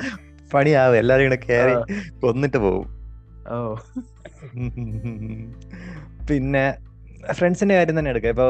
പണിയാവും 0.54 0.98
എല്ലാരും 0.98 1.25
കൂടെ 1.28 1.40
കയറി 1.48 1.75
കൊന്നിട്ട് 2.24 2.58
പോകും 2.58 2.86
ഓ. 3.50 3.75
പിന്നെ 6.30 6.78
ഫ്രണ്ട്സിന്റെ 7.32 7.75
കാര്യം 7.75 8.00
തന്നെ 8.00 8.10
എടുക്കാം. 8.10 8.30
ഇപ്പോ 8.30 8.48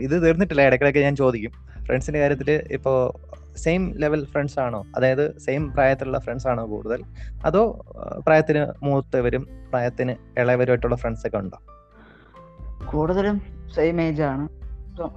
ഇത് 0.00 0.22
തീർന്നിട്ടില്ല. 0.22 0.62
ഇടയ്ക്കിടയ്ക്ക് 0.62 1.00
ഞാൻ 1.00 1.16
ചോദിക്കും. 1.16 1.52
ഫ്രണ്ട്സിന്റെ 1.84 2.20
കാര്യത്തിൽ 2.20 2.50
ഇപ്പോ 2.50 2.92
സെയിം 3.56 3.94
ലെവൽ 3.98 4.24
ഫ്രണ്ട്സ് 4.24 4.58
ആണോ? 4.60 4.86
അതായത് 4.96 5.38
സെയിം 5.38 5.72
പ്രായത്തിലുള്ള 5.72 6.18
ഫ്രണ്ട്സ് 6.18 6.48
ആണോ 6.48 6.66
കൂടുതൽ? 6.66 7.00
അതോ 7.44 7.62
പ്രായത്തിന് 8.26 8.66
മൂത്തവരും 8.82 9.48
പ്രായത്തിന് 9.70 10.12
ഇളയവരുമായിട്ടുള്ള 10.40 10.96
ഫ്രണ്ട്സ് 10.96 11.26
ഒക്കെ 11.26 11.36
ഉണ്ടോ? 11.36 11.58
കൂടുതലും 12.84 13.36
സെയിം 13.74 14.00
ഏജ് 14.00 14.22
ആണ്. 14.22 14.48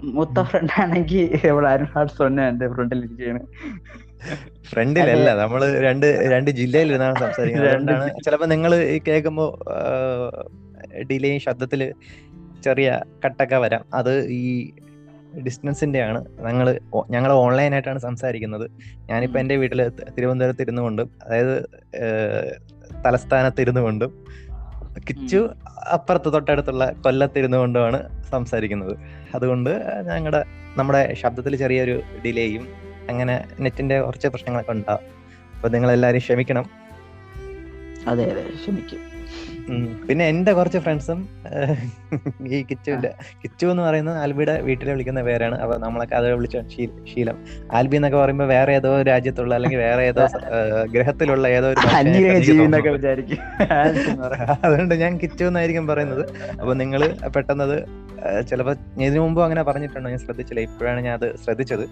മൂത്ത 0.03 0.41
ഫ്രണ്ട് 0.41 0.81
ആണെങ്കിൽ 0.81 1.47
ഇവിടെ 1.47 1.67
ആരും 1.67 1.85
ഹാർട്ട് 1.85 2.13
സൊന്ന 2.13 2.41
എന്റെ 2.41 2.67
ഫ്രണ്ടിൽ 2.73 2.99
ഇരിക്കുകയാണ്. 2.99 3.41
ഫ്രണ്ടിലല്ല 4.69 5.35
നമ്മൾ 5.35 5.79
രണ്ട് 5.79 6.05
രണ്ട് 6.31 6.51
ജില്ലയിൽ 6.51 6.87
ഇരുന്നാണ് 6.87 7.15
സംസാരിക്കുന്നത്. 7.15 7.69
അതുകൊണ്ടാണ് 7.69 8.23
ചിലപ്പോ 8.25 8.45
നിങ്ങൾ 8.45 8.75
ഈ 8.75 8.99
കേൾക്കുമ്പോ 9.07 9.59
ഡിലേയും 11.01 11.39
ശബ്ദത്തിൽ 11.39 11.93
ചെറിയ 12.63 13.01
കട്ടൊക്കെ 13.25 13.55
വരാം. 13.55 13.85
അത് 13.93 14.25
ഈ 14.27 14.71
ഡിസ്റ്റൻസിന്റെ 15.45 16.01
ആണ് 16.01 16.25
ഞങ്ങൾ 16.39 16.79
ഞങ്ങൾ 17.09 17.31
ഓൺലൈൻ 17.31 17.73
ആയിട്ടാണ് 17.73 17.99
സംസാരിക്കുന്നത്. 17.99 18.71
ഞാനിപ്പോ 19.09 19.37
ഉം. 19.37 19.41
എന്റെ 19.41 19.55
വീട്ടിൽ 19.55 19.89
തിരുവനന്തപുരത്ത് 19.89 20.61
ഇരുന്നു 20.61 20.81
കൊണ്ടും 20.81 21.09
അതായത് 21.23 21.55
തലസ്ഥാനത്ത് 23.05 23.61
ഇരുന്നു 23.61 23.81
കൊണ്ടും 23.81 24.25
കിച്ചു 25.09 25.49
അപ്പുറത്ത് 25.93 26.33
തൊട്ടടുത്തുള്ള 26.33 26.91
കൊല്ലത്ത് 27.05 27.39
ഇരുന്നു 27.39 27.57
കൊണ്ടുമാണ് 27.57 28.23
സംസാരിക്കുന്നത്. 28.31 28.95
അതുകൊണ്ട് 29.35 29.69
ഞങ്ങളുടെ 30.09 30.43
നമ്മുടെ 30.77 31.13
ശബ്ദത്തിൽ 31.13 31.55
ചെറിയൊരു 31.55 32.01
ഡിലേയും 32.25 32.82
അങ്ങനെ 33.09 33.45
നെറ്റിന്റെ 33.59 34.01
കുറച്ച് 34.01 34.27
പ്രശ്നങ്ങളൊക്കെ 34.27 34.71
ഉണ്ടാവും 34.71 35.05
അപ്പൊ 35.55 35.69
നിങ്ങൾ 35.69 35.91
എല്ലാവരും 35.91 36.19
ക്ഷമിക്കണം 36.19 36.65
അതെ 38.07 38.23
അതെ 38.31 38.43
ക്ഷമിക്കും. 38.55 39.01
പിന്നെ 40.07 40.23
എന്റെ 40.31 40.53
കുറച്ച് 40.53 40.77
ഫ്രണ്ട്സും 40.77 41.19
ഈ 42.55 42.57
കിച്ചുവിന്റെ 42.69 43.11
കിച്ചു 43.43 43.65
എന്ന് 43.65 43.83
പറയുന്നത് 43.83 44.17
ആൽബിയുടെ 44.17 44.55
വീട്ടിൽ 44.61 44.87
വിളിക്കുന്ന 44.91 45.21
പേരാണ്. 45.21 45.55
അപ്പൊ 45.63 45.75
നമ്മളൊക്കെ 45.77 46.15
അത് 46.15 46.27
വിളിച്ച. 46.35 46.57
ശീലം 47.11 47.37
ആൽബി 47.77 47.95
എന്നൊക്കെ 47.95 48.17
പറയുമ്പോ 48.17 48.45
വേറെ 48.45 48.73
ഏതോ 48.79 49.01
രാജ്യത്തുള്ള 49.01 49.53
അല്ലെങ്കിൽ 49.55 49.79
വേറെ 49.79 50.03
ഏതോ 50.11 50.25
ഗ്രഹത്തിലുള്ള 50.95 51.47
ഏതോ 51.47 51.67
ഒരു 51.73 51.79
അതുകൊണ്ട് 54.63 54.95
ഞാൻ 55.03 55.17
കിച്ചു 55.17 55.43
എന്നായിരിക്കും 55.43 55.87
പറയുന്നത്. 55.87 56.23
അപ്പൊ 56.61 56.73
നിങ്ങൾ 56.73 57.03
പെട്ടെന്നത് 57.35 57.77
ചിലപ്പോ 58.49 58.73
ഇതിനു 59.05 59.21
മുമ്പ് 59.21 59.41
അങ്ങനെ 59.45 59.63
പറഞ്ഞിട്ടുണ്ടോ? 59.69 60.09
ഞാൻ 60.09 60.19
ശ്രദ്ധിച്ചില്ല. 60.25 60.61
ഇപ്പോഴാണ് 60.67 60.99
ഞാൻ 61.05 61.13
അത് 61.13 61.27
ശ്രദ്ധിച്ചത്. 61.45 61.85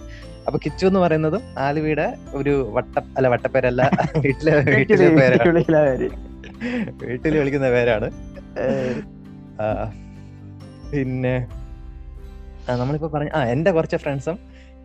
അപ്പൊ 0.48 0.58
കിച്ചു 0.66 0.86
എന്ന് 0.90 1.00
പറയുന്നതും 1.00 1.42
ആലുവയുടെ 1.58 2.08
ഒരു 2.34 2.54
വട്ട 2.78 2.96
അല്ല 3.18 3.28
വട്ടപ്പേരല്ല 3.28 3.82
വീട്ടിലെ 4.26 4.54
വീട്ടിലെ 4.76 5.10
പേരാണ്. 5.20 5.54
വീട്ടിൽ 7.02 7.34
വിളിക്കുന്ന 7.40 7.68
പേരാണ്. 7.76 8.08
പിന്നെ 10.94 11.36
നമ്മളിപ്പോ 12.82 13.10
പറഞ്ഞ 13.14 13.30
ആ 13.38 13.42
എന്റെ 13.54 13.72
കുറച്ച് 13.78 13.98
ഫ്രണ്ട്സും 14.04 14.38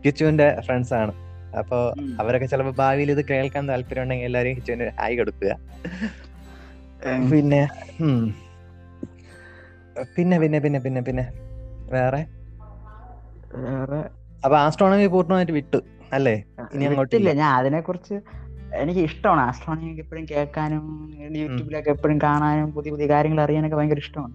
കിച്ചുവിന്റെ 0.05 0.47
ഫ്രണ്ട്സ് 0.67 0.95
ആണ് 1.01 1.13
അപ്പൊ 1.61 1.79
അവരൊക്കെ 2.21 2.47
ചിലപ്പോ 2.53 2.73
ഭാവിയിൽ 2.81 3.11
ഇത് 3.15 3.23
കേൾക്കാൻ 3.31 3.65
താല്പര്യം 3.71 4.05
ഉണ്ടെങ്കിൽ 4.05 4.29
എല്ലാരും 4.31 4.57
കിച്ചുവിന് 4.59 4.87
ഹായ് 5.01 5.17
കൊടുക്കുക. 5.21 5.53
പിന്നെ 7.33 7.63
പിന്നെ 10.17 10.37
പിന്നെ 10.43 10.59
പിന്നെ 10.65 10.81
പിന്നെ 10.87 11.01
പിന്നെ 11.09 11.25
വേറെ? 11.95 12.23
വേറെ. 13.67 14.01
അപ്പൊ 14.45 14.57
ആസ്ട്രോണമി 14.65 15.07
പൂർണമായിട്ട് 15.15 15.55
വിട്ടു 15.59 15.79
അല്ലേ? 16.17 16.35
ഇനി 16.75 16.85
അങ്ങോട്ടില്ല. 16.89 17.31
ഞാൻ 17.43 17.51
അതിനെ 17.61 17.81
കുറിച്ച് 17.89 18.17
എനിക്ക് 18.73 19.01
ഇഷ്ടമാണ് 19.01 19.41
ആസ്ട്രോണമി 19.41 20.01
എപ്പോഴും 20.05 20.27
കേൾക്കാനും 20.31 20.85
യൂട്യൂബിലൊക്കെ 21.43 21.91
എപ്പോഴും 21.91 22.19
കാണാനും 22.19 22.73
പുതിയ 22.73 22.93
പുതിയ 22.93 23.07
കാര്യങ്ങൾ 23.07 23.41
അറിയാനൊക്കെ 23.41 23.77
ഭയങ്കര 23.77 23.99
ഇഷ്ടമാണ്. 23.99 24.35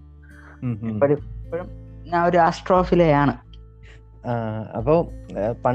എപ്പോഴും 1.44 1.68
ഞാൻ 2.12 2.22
ഒരു 2.30 2.38
ആസ്ട്രോഫിലയാണ് 2.38 3.34
അപ്പൊ 4.78 4.94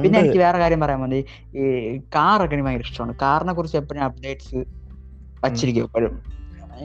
പിന്നെ 0.03 0.19
എനിക്ക് 0.21 0.39
വേറെ 0.39 0.59
കാര്യം 0.59 0.81
പറയാൻ 0.81 1.01
മതി 1.01 1.21
ഈ 1.59 1.65
കാറൊക്കെ 2.17 2.55
എനിക്ക് 2.55 2.69
ഭയങ്കര 2.69 2.87
ഇഷ്ടമാണ്. 2.89 3.13
കാറിനെ 3.23 3.53
കുറിച്ച് 3.53 3.77
എപ്പോഴും 3.77 4.03
അപ്ഡേറ്റ്സ് 4.05 4.61
വച്ചിരിക്കും 5.45 5.85
എപ്പോഴും. 5.85 6.15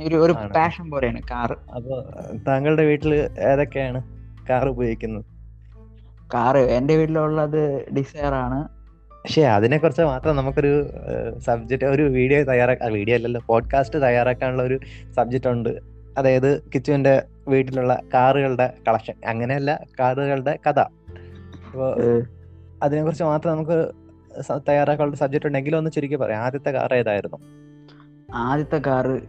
ഒരു 0.07 0.15
ഒരു 0.15 0.33
പാഷൻ 0.55 0.85
പോലെയാണ് 0.91 1.21
കാർ 1.31 1.51
അപ്പൊ 1.77 1.95
താങ്കളുടെ 2.47 2.83
വീട്ടിൽ 2.85 3.13
ഏതൊക്കെയാണ് 3.49 4.01
കാർ 4.49 4.67
ഉപയോഗിക്കുന്നത്? 4.67 5.25
കാറ് 6.33 6.61
എന്റെ 6.77 6.93
വീട്ടിലുള്ളത് 6.97 7.61
ഡിസയർ 7.97 8.33
ആണ്. 8.33 8.59
പക്ഷേ 9.23 9.41
അതിനെ 9.41 9.77
കുറിച്ച് 9.77 10.01
മാത്രം 10.01 10.35
നമുക്കൊരു 10.35 10.89
സബ്ജക്റ്റ് 11.39 11.85
ഒരു 11.85 12.01
വീഡിയോ 12.01 12.43
തയ്യാറാക്കാൻ 12.43 12.93
വീഡിയോ 12.93 13.15
അല്ലല്ലോ 13.15 13.41
പോഡ്കാസ്റ്റ് 13.47 14.01
തയ്യാറാക്കാനുള്ള 14.01 14.63
ഒരു 14.63 14.79
സബ്ജക്റ്റ് 15.15 15.47
ഉണ്ട്. 15.47 15.79
അതായത് 16.17 16.61
കിച്ചുവിന്റെ 16.61 17.23
വീട്ടിലുള്ള 17.47 18.01
കാറുകളുടെ 18.13 18.73
കളക്ഷൻ. 18.87 19.13
അങ്ങനെയല്ല 19.27 19.85
കാറുകളുടെ 19.99 20.59
കഥ. 20.69 20.79
അപ്പോ 20.79 21.95
അതിനെ 22.83 23.03
കുറിച്ച് 23.03 23.23
മാത്രം 23.23 23.51
നമുക്ക് 23.51 23.91
തയ്യാറാക്കാനുള്ള 24.69 25.17
സബ്ജക്റ്റ് 25.17 25.47
ഉണ്ടെങ്കിലും 25.47 25.77
ഒന്ന് 25.77 25.91
ചുരുക്കി 25.91 26.15
പറയാം. 26.15 26.41
ആദ്യത്തെ 26.41 26.69
കാർ 26.69 26.93
ഏതായിരുന്നു? 26.93 27.37
ആദ്യത്തെ 28.33 28.81
കാറ് 28.87 29.21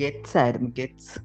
ഗെറ്റ്സ് 0.00 0.38
ആയിരുന്നു. 0.38 0.70
ഗെറ്റ്സ്. 0.78 1.20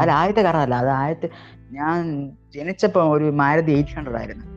അല്ല 0.00 0.12
ആദ്യത്തെ 0.12 0.42
കാറല്ല 0.42 0.74
അത് 0.74 0.88
ആദ്യത്തെ 0.88 1.28
ഞാൻ 1.70 2.30
ജനിച്ചപ്പോ 2.54 3.12
ഒരു 3.16 3.24
മാരുതി 3.24 3.72
എയ്റ്റ് 3.72 3.90
ഹൺഡ്രഡ് 3.90 4.16
ആയിരുന്നു. 4.16 4.55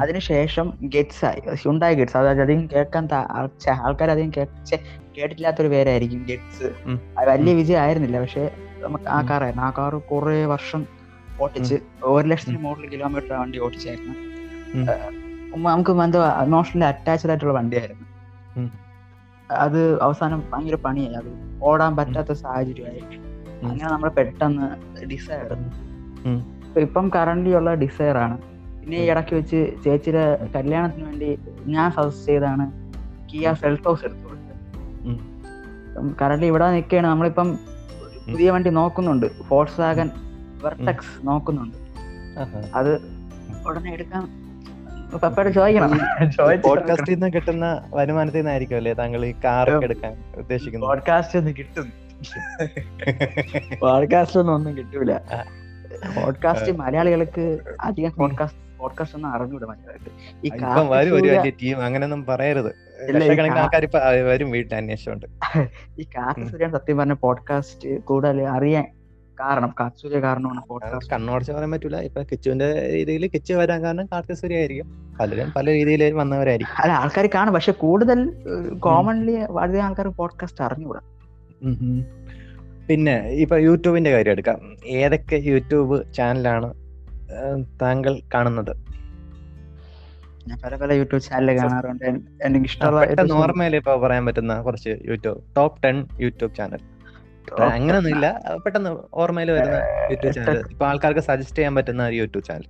അതിനുശേഷം 0.00 0.72
ഗെറ്റ്സ് 0.82 1.24
ആയി. 1.24 1.40
Hyundai 1.54 1.94
Getz. 1.94 2.16
അതായത് 2.16 2.40
അധികം 2.40 2.68
കേൾക്കാൻ 2.74 3.08
ആൾക്കാർ 3.14 4.10
അധികം 4.10 4.30
കേട്ടിട്ടില്ലാത്തൊരു 4.30 5.68
പേരായിരിക്കും 5.68 6.26
ഗെറ്റ്സ്. 6.28 6.68
വലിയ 7.28 7.54
വിജയം 7.54 7.80
ആയിരുന്നില്ല 7.80 8.20
പക്ഷെ 8.20 8.50
നമുക്ക് 8.78 9.08
ആ 9.08 9.20
കാർ 9.20 9.30
കാറായിരുന്നു 9.30 9.64
ആ 9.66 9.70
കാർ 9.78 9.94
കുറെ 9.94 10.46
വർഷം 10.46 10.86
ഓട്ടിച്ച് 11.40 11.74
ഒരു 12.02 12.28
ലക്ഷത്തിന് 12.28 12.58
മുകളിൽ 12.58 12.88
കിലോമീറ്റർ 12.88 13.32
വണ്ടി 13.32 13.58
ഓടിച്ചായിരുന്നു. 13.58 14.14
നമുക്ക് 15.68 15.90
എന്തോ 15.90 16.20
ഇമോഷണലി 16.24 16.84
അറ്റാച്ച്ഡ് 16.84 17.30
ആയിട്ടുള്ള 17.30 17.54
വണ്ടിയായിരുന്നു. 17.54 18.06
അത് 19.50 20.02
അവസാനം 20.02 20.42
ഭയങ്കര 20.50 20.74
പണിയായി. 20.74 21.14
അത് 21.14 21.30
ഓടാൻ 21.62 21.96
പറ്റാത്ത 21.96 22.32
സാഹചര്യമായി. 22.32 23.02
അങ്ങനെ 23.64 23.90
നമ്മൾ 23.90 24.08
പെട്ടെന്ന് 24.08 24.66
ഡിസയർ. 25.04 25.50
ഇപ്പം 26.78 27.10
കറന്റ് 27.14 27.50
ഉള്ള 27.50 27.74
ഡിസയർ 27.74 28.16
ആണ്. 28.18 28.38
പിന്നെ 28.86 28.98
ഈ 28.98 29.10
ഇടയ്ക്ക് 29.10 29.34
വെച്ച് 29.34 29.72
ചേച്ചിയുടെ 29.84 30.48
കല്യാണത്തിന് 30.54 31.04
വേണ്ടി 31.04 31.38
ഞാൻ 31.66 31.92
സജസ്റ്റ് 31.92 32.26
ചെയ്താണ് 32.26 32.64
കിയ 33.30 33.54
സെൽട്ടോസ് 33.54 34.04
എടുത്തു 34.04 34.24
കൊടുത്തത് 34.24 34.52
കറണ്ട് 36.22 36.46
ഇവിടെ 36.46 36.70
നിൽക്കുകയാണ്. 36.70 37.06
നമ്മളിപ്പം 37.06 37.58
പുതിയ 38.30 38.50
വണ്ടി 38.50 38.70
നോക്കുന്നുണ്ട്. 38.70 39.26
ഫോൾസ് 39.48 39.80
വാഗൻ 39.80 40.10
വെർട്ടക്സ് 40.64 41.26
നോക്കുന്നുണ്ട്. 41.26 41.76
അത് 42.74 42.92
ഉടനെ 43.68 43.92
എടുക്കാൻ 43.92 44.22
പപ്പയോട് 45.22 45.48
ചോദിക്കണം. 45.48 45.90
പോഡ്കാസ്റ്റിൽ 46.60 47.12
നിന്ന് 47.12 47.32
കിട്ടുന്ന 47.32 47.82
വരുമാനത്തിൽ 47.94 48.38
നിന്നായിരിക്കും 48.38 48.76
അല്ലേ 48.76 48.92
താങ്കൾ 48.92 49.24
ഈ 49.24 49.34
കാർ 49.44 49.70
എടുക്കാൻ 49.84 50.14
ഉദ്ദേശിക്കുന്നത്? 50.36 50.88
പോഡ്കാസ്റ്റ് 50.88 51.38
ഒന്നും 51.38 51.56
കിട്ടും. 51.56 51.88
പോഡ്കാസ്റ്റ് 53.80 54.40
ഒന്നും 54.40 54.54
ഒന്നും 54.54 54.76
കിട്ടൂല. 54.76 55.12
പോഡ്കാസ്റ്റ് 56.16 56.72
മലയാളികൾക്ക് 56.72 57.58
അധികം 57.80 58.12
പോഡ്കാസ്റ്റ് 58.12 58.65
പോഡ്കാസ്റ്റ് 58.78 59.16
ഒന്നും 59.16 59.30
അറിഞ്ഞൂടെ 59.30 59.66
മലയാളികൾക്ക് 59.66 60.10
ഈ 60.44 61.10
വലിയ 61.10 61.50
ടീം 61.62 61.84
അങ്ങനെയൊന്നും 61.84 62.26
പറയരുത്. 62.26 62.70
വരും 64.26 64.50
വീട്ടിൽ 64.50 64.76
അന്വേഷിച്ചോണ്ട്. 64.76 65.26
ഈ 65.98 66.04
കാർത്തിസൂര്യാണ് 66.04 66.72
സത്യം 66.72 66.98
പറഞ്ഞ 66.98 67.12
പോഡ്കാസ്റ്റ് 67.12 68.00
കൂടുതൽ 68.00 68.42
അറിയാൻ 68.48 68.84
കാരണം. 69.40 69.74
കാർത്തിസൂര്യ 69.80 70.20
കാരണമാണ് 70.20 70.62
പോഡ്കാസ്റ്റ് 70.68 71.14
കണ്ണോടച്ച് 71.14 71.52
പറയാൻ 71.52 71.70
പറ്റൂല. 71.70 71.96
ഇപ്പൊ 71.96 72.22
കിച്ചുവിന്റെ 72.22 72.88
രീതിയിൽ 72.92 73.26
കിച്ചു 73.26 73.54
വരാൻ 73.54 73.84
കാരണം 73.84 74.06
കാർത്തിക് 74.06 74.36
സൂര്യ 74.36 74.56
ആയിരിക്കും. 74.56 75.16
പലരും 75.20 75.52
പല 75.56 75.70
രീതിയിൽ 75.70 76.12
വന്നവരായിരിക്കും. 76.12 76.74
അല്ല 76.82 76.92
ആൾക്കാർ 76.92 77.28
കാണും. 77.34 77.54
പക്ഷെ 77.54 77.72
കൂടുതൽ 77.72 78.18
കോമൺലി 78.78 79.36
വളരെ 79.50 79.80
ആൾക്കാർ 79.80 80.08
പോഡ്കാസ്റ്റ് 80.08 80.64
അറിഞ്ഞുകൂടാ. 80.64 81.00
പിന്നെ 82.88 83.14
ഇപ്പൊ 83.28 83.56
യൂട്യൂബിന്റെ 83.56 84.10
കാര്യം 84.10 84.30
എടുക്കാം. 84.30 84.58
ഏതൊക്കെ 84.86 85.36
യൂട്യൂബ് 85.36 86.12
ചാനലാണ് 86.14 86.68
താങ്കൾ 87.82 88.20
കാണുന്നത്? 88.34 88.76
ഞാൻ 90.48 90.58
പല 90.64 90.76
പല 90.76 90.92
യൂട്യൂബ് 90.92 91.22
ചാനൽ 91.22 91.58
കാണാറുണ്ട്. 91.58 92.04
എനിക്ക് 92.44 92.66
ഇഷ്ടമുള്ള 92.66 93.00
ഏറ്റവും 93.04 93.74
ഇപ്പൊ 93.74 93.96
പറയാൻ 93.96 94.26
പറ്റുന്ന 94.26 94.62
കുറച്ച് 94.62 94.98
YouTube 95.04 95.56
top 95.56 95.82
ten 95.82 96.08
YouTube 96.20 96.54
channel. 96.54 96.78
അങ്ങനൊന്നും 97.62 98.10
ഇല്ല 98.10 98.40
പെട്ടെന്ന് 98.64 98.96
ഓർമ്മയിൽ 99.14 99.50
വരുന്ന 99.50 99.76
യൂട്യൂബ് 100.10 100.34
ചാനൽ. 100.34 100.64
ഇപ്പൊ 100.70 100.86
ആൾക്കാർക്ക് 100.86 101.20
സജസ്റ്റ് 101.20 101.56
ചെയ്യാൻ 101.56 101.74
പറ്റുന്ന 101.74 102.06
ഒരു 102.06 102.16
യൂട്യൂബ് 102.16 102.44
ചാനൽ. 102.44 102.64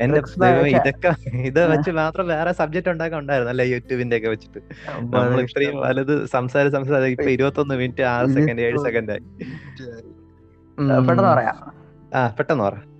എന്റെ 0.00 0.20
ഇതൊക്കെ 0.66 1.30
ഇത് 1.30 1.76
വെച്ച് 1.76 1.90
മാത്രം 1.90 2.28
വേറെ 2.28 2.52
സബ്ജക്ട് 2.52 2.88
ഉണ്ടാക്കാൻ 2.88 3.20
ഉണ്ടായിരുന്നു 3.20 3.50
അല്ലെ 3.50 3.64
യൂട്യൂബിന്റെ 3.64 4.16
ഒക്കെ 4.16 4.28
വെച്ചിട്ട്? 4.28 4.58
നമ്മൾ 4.90 5.40
ഇത്രയും 5.40 5.80
വലുത് 5.80 6.26
സംസാര 6.26 6.68
സംസാര 6.68 7.02
ഇപ്പൊ 7.02 7.24
ഇരുപത്തൊന്ന് 7.24 7.74
മിനിറ്റ് 7.74 8.02
ആറ് 8.02 8.26
സെക്കൻഡ് 8.26 8.60
ഏഴ് 8.60 8.78
സെക്കൻഡ് 8.78 9.10
ആയി. 9.10 9.20
പെട്ടെന്ന് 11.00 11.22
പറയാം. 11.22 11.72
ആ 12.14 12.28
പെട്ടെന്ന് 12.28 12.64
പറ. 12.64 12.72
നം- 12.74 12.82
ആരും 12.82 12.91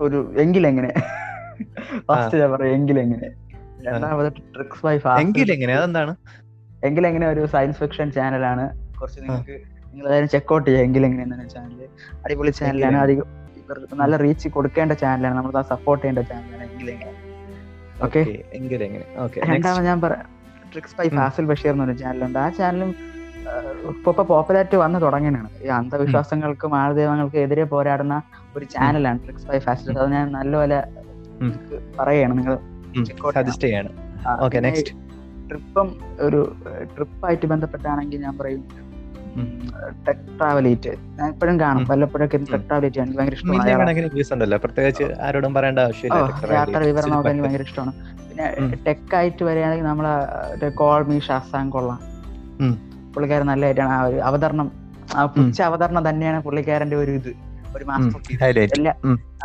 ഒരു 0.00 0.34
എങ്കിലെങ്ങനെ? 0.38 0.90
ഫസ്റ്റ് 2.08 2.36
ഞാൻ 2.38 2.50
പറയാം 2.52 2.74
എങ്കിലെങ്ങനെ? 2.74 3.28
രണ്ടാമത് 3.82 4.32
ട്രിക്സ് 4.54 4.86
ബൈ 4.86 4.96
എങ്കിലെങ്ങനെ? 5.20 5.72
അതെന്താണ്? 5.72 6.12
എങ്കിലെങ്ങനെ 6.84 7.26
ഒരു 7.28 7.46
സയൻസ് 7.46 7.78
ഫിക്ഷൻ 7.78 8.10
ചാനലാണ് 8.10 8.64
കുറച്ച് 9.00 9.20
നിങ്ങൾക്ക് 9.20 9.54
നിങ്ങൾ 9.86 10.06
ചെക്ക് 10.10 10.26
ചെക്കൗട്ട് 10.26 10.70
ചെയ്യാം 10.70 10.84
എങ്കിലെങ്ങനെ 10.84 11.22
എന്ന 11.22 11.48
ചാനൽ 11.48 11.80
അടിപൊളി 12.24 12.50
ചാനലാണ് 12.50 12.96
അധികം 12.96 13.28
നല്ല 13.94 14.16
റീച്ച് 14.16 14.48
കൊടുക്കേണ്ട 14.48 14.92
ചാനലാണ് 14.92 15.36
നമ്മൾ 15.36 15.62
സപ്പോർട്ട് 15.62 16.06
ചെയ്യേണ്ട 16.06 16.28
ചാനലാണ് 16.28 16.70
എങ്കിലെങ്ങനെ? 16.70 17.12
ഓക്കെ 18.02 19.40
രണ്ടാമത് 19.40 19.84
ഞാൻ 19.84 20.00
പറയാം 20.00 20.28
ട്രിക്സ് 20.72 20.96
ബൈ. 20.98 21.08
ഫാസിൽ 21.08 21.44
ബഷീർ 21.46 21.72
എന്നൊരു 21.72 21.92
ചാനലുണ്ട് 21.92 22.38
ആ 22.38 22.48
ചാനലും 22.48 22.90
ഇപ്പൊ 23.90 24.10
ഇപ്പൊ 24.12 24.24
പോപ്പുലാരിറ്റി 24.32 24.76
വന്നു 24.76 24.98
തുടങ്ങിയാണ് 24.98 25.48
ഈ 25.64 25.68
അന്ധവിശ്വാസങ്ങൾക്കും 25.78 26.72
ആൾദൈവങ്ങൾക്കും 26.80 27.40
എതിരെ 27.40 27.64
പോരാടുന്ന 27.72 28.16
ഒരു 28.56 28.64
ചാനലാണ് 28.74 29.18
ട്രിക്സ് 29.24 29.48
ബൈ 29.50 29.58
ഫാസ്റ്റ് 29.66 29.98
അത് 30.02 30.10
ഞാൻ 30.16 30.26
നല്ലപോലെ 30.38 30.78
പറയാണ് 32.00 32.34
നിങ്ങൾ 32.38 32.54
സജസ്റ്റ് 33.38 33.66
ചെയ്യാണ്. 33.68 33.90
ഓക്കെ 34.44 34.58
നെക്സ്റ്റ് 34.66 34.94
ട്രിപ്പും 35.48 35.88
ഒരു 36.26 36.40
ട്രിപ്പായിട്ട് 36.94 37.46
ബന്ധപ്പെട്ടാണെങ്കിൽ 37.52 38.20
ഞാൻ 38.26 38.34
പറയും. 38.38 38.62
ടെക് 40.06 40.24
ട്രാവലേറ്റ് 40.38 40.92
ഞാൻ 41.18 41.26
എപ്പോഴും 41.32 41.56
കാണും. 41.60 41.84
വല്ലപ്പോഴൊക്കെ. 41.90 42.38
ടെക് 42.52 42.66
ട്രാവലേറ്റ് 42.68 43.00
എനിക്ക് 43.04 43.18
ഭയങ്കര 43.18 43.36
ഇഷ്ടമാണ്. 43.38 44.58
പ്രത്യേകിച്ച് 44.64 45.06
ആരോടും 45.26 45.54
പറയേണ്ട 45.58 45.80
ആവശ്യമില്ല. 45.86 46.18
യാത്ര 46.58 46.82
വിവരം 46.90 47.10
നോക്കാൻ 47.14 47.30
എനിക്ക് 47.32 47.46
ഭയങ്കര 47.46 47.64
ഇഷ്ടമാണ്. 47.68 47.92
പിന്നെ 48.28 48.46
ടെക് 48.86 49.14
ആയിട്ട് 49.20 49.42
വരികയാണെങ്കിൽ 49.50 49.88
നമ്മളെ 49.92 50.70
കോൾ 50.82 51.02
മീ 51.10 51.18
ഷാസാൻ 51.28 51.66
കൊള്ളാം. 51.76 52.00
പുള്ളിക്കാരൻ 53.14 53.46
നല്ലതായിട്ടാണ് 53.46 53.92
ആ 53.98 54.02
ഒരു 54.04 54.18
അവതരണം 54.28 54.68
ആ 55.16 55.22
പുച്ച 55.36 55.58
അവതരണം 55.68 56.02
തന്നെയാണ് 56.08 56.38
പുള്ളിക്കാരന്റെ 56.46 56.96
ഒരു 56.96 57.12
ഇത് 57.20 57.30
ഒരു 57.76 57.84
മാസ്റ്റർ 57.84 58.20
എല്ലാ 58.76 58.92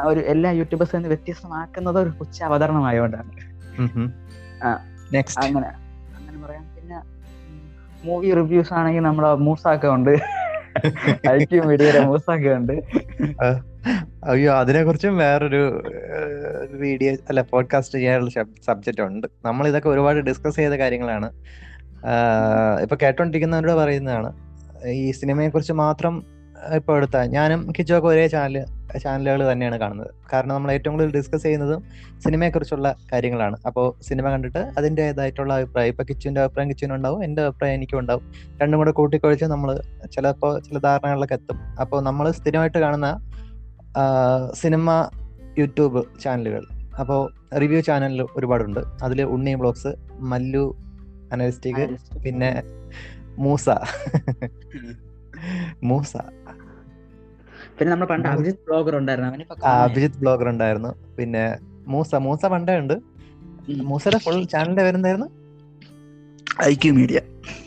ഒരു 0.05 0.21
എല്ലാ 0.33 0.49
യൂട്യൂബേഴ്സിൽ 0.59 0.97
നിന്ന് 0.97 1.09
വ്യത്യസ്തമാക്കുന്നത് 1.13 1.97
ഒരു 2.03 2.11
പുച്ച 2.19 2.37
അവതരണമായോണ്ടാണ്. 2.49 3.31
അങ്ങനെ 5.43 5.69
അങ്ങനെ 6.17 6.39
പറയാം. 6.45 6.65
പിന്നെ 6.75 6.97
മൂവി 8.03 8.29
റിവ്യൂസ് 8.39 8.73
ആണെങ്കിൽ 8.79 9.05
നമ്മളെ 9.09 9.29
മൂസാക്ക 9.47 9.85
ഉണ്ട്. 9.97 10.13
ഐക്യു 11.35 11.61
മീഡിയയുടെ 11.69 12.01
മൂസാക്ക 12.09 12.47
ഉണ്ട്. 12.59 12.73
അയ്യോ 14.31 14.51
അതിനെ 14.61 14.81
കുറിച്ചും 14.83 15.13
വേറൊരു 15.17 15.61
വീഡിയോ 16.83 17.11
അല്ല 17.29 17.41
പോഡ്കാസ്റ്റ് 17.51 17.95
ചെയ്യാനുള്ള 17.97 18.31
സബ്ജക്റ്റ് 18.67 19.03
ഉണ്ട്. 19.09 19.27
നമ്മൾ 19.47 19.63
ഇതൊക്കെ 19.71 19.89
ഒരുപാട് 19.93 20.19
ഡിസ്കസ് 20.29 20.59
ചെയ്ത 20.61 20.75
കാര്യങ്ങളാണ്. 20.83 21.29
ഇപ്പൊ 22.81 22.97
കേട്ടോണ്ടിരിക്കുന്നവരോട് 23.01 23.71
പറയുന്നതാണ് 23.71 24.33
ഈ 24.87 25.11
സിനിമയെ 25.11 25.49
കുറിച്ച് 25.49 25.73
മാത്രം 25.73 26.37
ഇപ്പൊ 26.75 26.95
എടുത്താൽ 26.97 27.27
ഞാനും 27.27 27.73
കിച്ചോക്കെ 27.77 28.07
ഒരേ 28.07 28.27
ചാനൽ 28.27 28.65
ചാനലുകൾ 29.03 29.51
തന്നെയാണ് 29.51 29.77
കാണുന്നത്. 29.77 30.07
കാരണം 30.33 30.55
നമ്മൾ 30.55 30.71
ഏറ്റവും 30.71 30.93
കൂടുതൽ 30.93 31.11
ഡിസ്കസ് 31.11 31.43
ചെയ്യുന്നതും 31.43 31.83
സിനിമയെ 32.23 32.49
കുറിച്ചുള്ള 32.49 32.95
കാര്യങ്ങളാണ്. 33.13 33.57
അപ്പോൾ 33.65 34.03
സിനിമ 34.03 34.29
കണ്ടിട്ട് 34.29 34.57
അതിന്റെതായിട്ടുള്ള 34.57 35.53
അഭിപ്രായം 35.53 35.87
ഇപ്പൊ 35.87 36.03
കിച്ചുവിന്റെ 36.03 36.41
അഭിപ്രായം 36.41 36.69
കിച്ചുവിനും 36.69 36.95
ഉണ്ടാവും 36.95 37.23
എന്റെ 37.23 37.41
അഭിപ്രായം 37.41 37.73
എനിക്കും 37.73 37.99
ഉണ്ടാവും. 37.99 38.33
രണ്ടും 38.61 38.77
കൂടെ 38.77 38.91
കൂട്ടിക്കൊഴിച്ച് 38.91 39.45
നമ്മൾ 39.45 39.81
ചിലപ്പോൾ 40.13 40.59
ചില 40.59 40.77
ധാരണകളിലൊക്കെ 40.77 41.33
എത്തും. 41.33 41.59
അപ്പോൾ 41.81 42.01
നമ്മൾ 42.01 42.31
സ്ഥിരമായിട്ട് 42.31 42.77
കാണുന്ന 42.77 43.19
സിനിമ 44.53 45.09
യൂട്യൂബ് 45.57 46.03
ചാനലുകൾ. 46.23 46.65
അപ്പോൾ 46.99 47.33
റിവ്യൂ 47.59 47.81
ചാനലിൽ 47.81 48.21
ഒരുപാടുണ്ട്. 48.21 48.79
അതിൽ 49.03 49.23
ഉണ്ണി 49.23 49.55
ബ്ലോഗ്സ് 49.55 49.87
മല്ലു 50.19 50.77
അനലിസ്റ്റിക് 51.31 51.83
പിന്നെ 52.23 52.63
മൂസ. 53.37 53.69
മൂസ. 55.83 56.13
പിന്നെ 57.77 57.89
നമ്മൾ 57.91 58.05
പണ്ട് 58.05 58.27
അഭിജിത് 58.27 58.55
ബ്ലോഗർ 58.67 58.95
ഉണ്ടായിരുന്നു. 58.97 59.65
അഭിജിത്ത് 59.65 60.19
ബ്ലോഗർ 60.19 60.49
ഉണ്ടായിരുന്നു. 60.49 60.91
പിന്നെ 61.17 61.43
മൂസ 61.87 62.15
മൂസ 62.15 62.45
പണ്ടേ 62.45 62.77
ഉണ്ട്. 62.77 62.95
മൂസയുടെ 63.69 64.17
ഫുൾ 64.17 64.43
ചാനലിന്റെ 64.43 64.83
പേരെന്തായിരുന്നു? 64.83 65.27
IQ 66.63 66.91
media. 66.91 67.19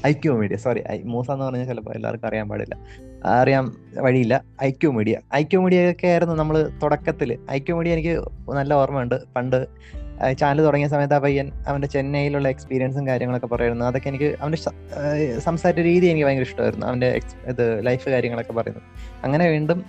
IQ 0.06 0.32
media. 0.32 0.56
Sorry 0.56 0.82
Moosa 1.04 1.30
എന്ന് 1.30 1.44
പറഞ്ഞാൽ 1.44 1.64
ചിലപ്പോൾ 1.64 1.94
എല്ലാവർക്കും 1.94 2.28
അറിയാൻ 2.28 2.48
പാടില്ല. 2.48 2.76
അറിയാൻ 3.24 3.64
വഴിയില്ല. 4.02 4.34
IQ 4.62 4.90
media. 4.90 5.16
ഐക്യു 5.34 5.58
മീഡിയ 5.58 5.90
ഒക്കെ 5.90 6.06
ആയിരുന്നു 6.06 6.34
നമ്മൾ 6.34 6.56
തുടക്കത്തിൽ 6.82 7.38
ഐക്യു 7.50 7.74
മീഡിയ 7.74 7.92
എനിക്ക് 7.92 8.14
നല്ല 8.54 8.74
ഓർമ്മയുണ്ട്. 8.74 9.16
പണ്ട് 9.36 9.66
ചാനൽ 10.32 10.62
തുടങ്ങിയ 10.62 10.88
സമയത്ത് 10.88 11.14
ആ 11.14 11.18
പയ്യൻ 11.18 11.52
അവന്റെ 11.68 11.88
ചെന്നൈയിലുള്ള 11.88 12.48
എക്സ്പീരിയൻസും 12.48 13.06
കാര്യങ്ങളൊക്കെ 13.06 13.46
പറയുന്നു. 13.46 13.84
അതൊക്കെ 13.84 14.08
എനിക്ക് 14.08 14.36
അവന്റെ 14.40 14.58
സംസാരിച്ച 14.58 15.44
സംസാര 15.44 15.74
രീതി 15.74 16.06
എനിക്ക് 16.06 16.26
ഭയങ്കര 16.26 16.42
ഇഷ്ടമായിരുന്നു. 16.42 16.86
അവന്റെ 16.86 17.18
ex- 17.18 17.48
ഇത് 17.48 17.86
ലൈഫ് 17.86 18.08
കാര്യങ്ങളൊക്കെ 18.08 18.52
പറയുന്നു 18.52 18.80
അങ്ങനെ 19.24 19.48
വീണ്ടും 19.48 19.84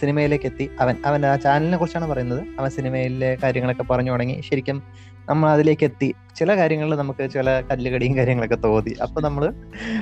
സിനിമയിലേക്ക് 0.00 0.44
എത്തി. 0.44 0.70
അവൻ 0.80 0.96
അവന്റെ 1.06 1.28
ആ 1.28 1.36
ചാനലിനെ 1.36 1.76
കുറിച്ചാണ് 1.76 2.06
പറയുന്നത്. 2.06 2.46
അവൻ 2.58 2.70
സിനിമയിലെ 2.70 3.36
കാര്യങ്ങളൊക്കെ 3.42 3.82
പറഞ്ഞു 3.82 4.10
തുടങ്ങി. 4.10 4.42
ശരിക്കും 4.50 4.82
നമ്മൾ 5.28 5.50
അതിലേക്ക് 5.50 5.84
എത്തി. 5.84 6.14
ചില 6.36 6.56
കാര്യങ്ങളിൽ 6.56 6.96
നമുക്ക് 6.96 7.30
ചില 7.30 7.60
കല്ലുകടിയും 7.60 8.16
കാര്യങ്ങളൊക്കെ 8.16 8.56
തോന്നി. 8.56 8.94
അപ്പൊ 9.02 9.20
നമ്മൾ 9.20 9.54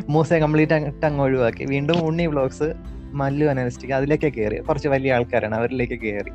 മൂസയെ 0.09 0.39
കംപ്ലീറ്റ് 0.39 0.73
അങ്ങോട്ട് 0.73 1.07
അങ്ങ് 1.07 1.25
ഒഴിവാക്കി. 1.25 1.65
വീണ്ടും 1.65 2.05
ഉണ്ണി 2.05 2.27
വ്ളോഗ്സ് 2.27 2.75
മല്ലു 3.13 3.47
അനലിസ്റ്റിക് 3.47 3.93
അതിലേക്ക് 3.93 4.33
കയറി 4.33 4.57
കുറച്ച് 4.57 4.89
വലിയ 4.89 5.13
ആൾക്കാരാണ് 5.13 5.55
അവരിലേക്ക് 5.55 6.01
കയറി 6.01 6.31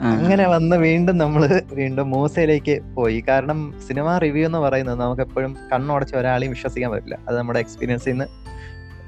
അങ്ങനെ 0.00 0.48
വന്ന് 0.48 0.76
വീണ്ടും 0.76 1.18
നമ്മൾ 1.18 1.62
വീണ്ടും 1.72 2.10
മൂസയിലേക്ക് 2.10 2.82
പോയി. 2.82 3.24
കാരണം 3.28 3.80
സിനിമ 3.86 4.18
റിവ്യൂ 4.18 4.46
എന്ന് 4.46 4.58
പറയുന്നത് 4.58 5.00
നമുക്ക് 5.00 5.22
എപ്പോഴും 5.22 5.56
കണ്ണുടച്ച് 5.72 6.16
ഒരാളെയും 6.16 6.52
വിശ്വസിക്കാൻ 6.52 6.90
പറ്റില്ല. 6.90 7.18
അത് 7.28 7.38
നമ്മുടെ 7.38 7.58
എക്സ്പീരിയൻസിൽ 7.58 8.10
നിന്ന് 8.10 8.24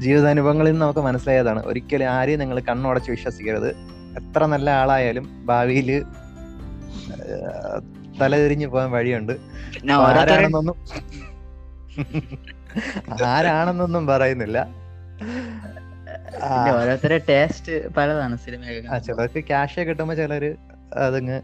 ജീവിതാനുഭവങ്ങളിൽ 0.03 0.71
നിന്ന് 0.71 0.83
നമുക്ക് 0.83 1.01
മനസ്സിലായതാണ്. 1.01 1.67
ഒരിക്കലും 1.67 2.07
ആരെയും 2.07 2.39
നിങ്ങൾ 2.39 2.61
കണ്ണുടച്ച് 2.61 3.11
വിശ്വസിക്കരുത്. 3.11 3.71
എത്ര 4.17 4.45
നല്ല 4.45 4.71
ആളായാലും 4.71 5.47
ഭാവിയിൽ 5.47 6.05
തലതിരിഞ്ഞു 8.21 8.67
പോകാൻ 8.67 8.91
വഴിയുണ്ട്. 8.91 9.33
ആരാണെന്നൊന്നും 9.91 10.77
ആരാണെന്നൊന്നും 13.27 14.07
പറയുന്നില്ല. 14.07 14.69
ടേസ്റ്റ് 17.29 17.95
പലതാണ് 17.95 18.37
സിനിമ 18.37 18.63
ചിലർക്ക് 18.99 19.45
ക്യാഷ് 19.45 19.81
കിട്ടുമ്പോ 19.81 20.15
ചിലര് 20.15 20.55
അതങ്ങ് 20.99 21.41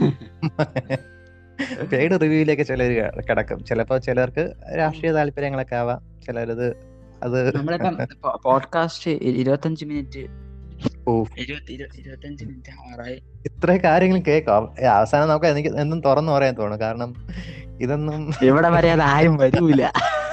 പെയ്ഡ് 1.92 2.20
റിവ്യൂയിലേക്ക് 2.20 2.62
ചിലർ 2.62 3.10
കിടക്കും. 3.30 3.64
ചിലപ്പോ 3.64 3.98
ചിലർക്ക് 3.98 4.52
രാഷ്ട്രീയ 4.78 5.12
താല്പര്യങ്ങളൊക്കെ 5.12 5.76
ആവാം. 5.76 6.20
ചിലരത് 6.26 6.76
അത് 7.22 7.56
നമ്മളിപ്പം 7.56 7.98
പോഡ്കാസ്റ്റ് 8.44 9.10
ഇരുപത്തഞ്ച് 9.10 9.84
മിനിറ്റ്. 9.84 10.44
ഇത്ര 13.46 13.70
കാര്യങ്ങൾ 13.76 14.18
കേൾക്കാം. 14.18 14.74
അവസാനം 14.90 15.28
നമുക്ക് 15.28 15.46
എനിക്ക് 15.46 15.68
എന്നും 15.68 16.00
തുറന്നു 16.00 16.32
പറയാൻ 16.32 16.54
തോന്നുന്നു. 16.54 16.84
കാരണം 16.84 17.14
ഇതൊന്നും 17.80 18.32
ഇവിടെ 18.42 18.68
വരെ 18.68 18.90
ആരും 19.02 19.36
വരൂല. 19.36 19.88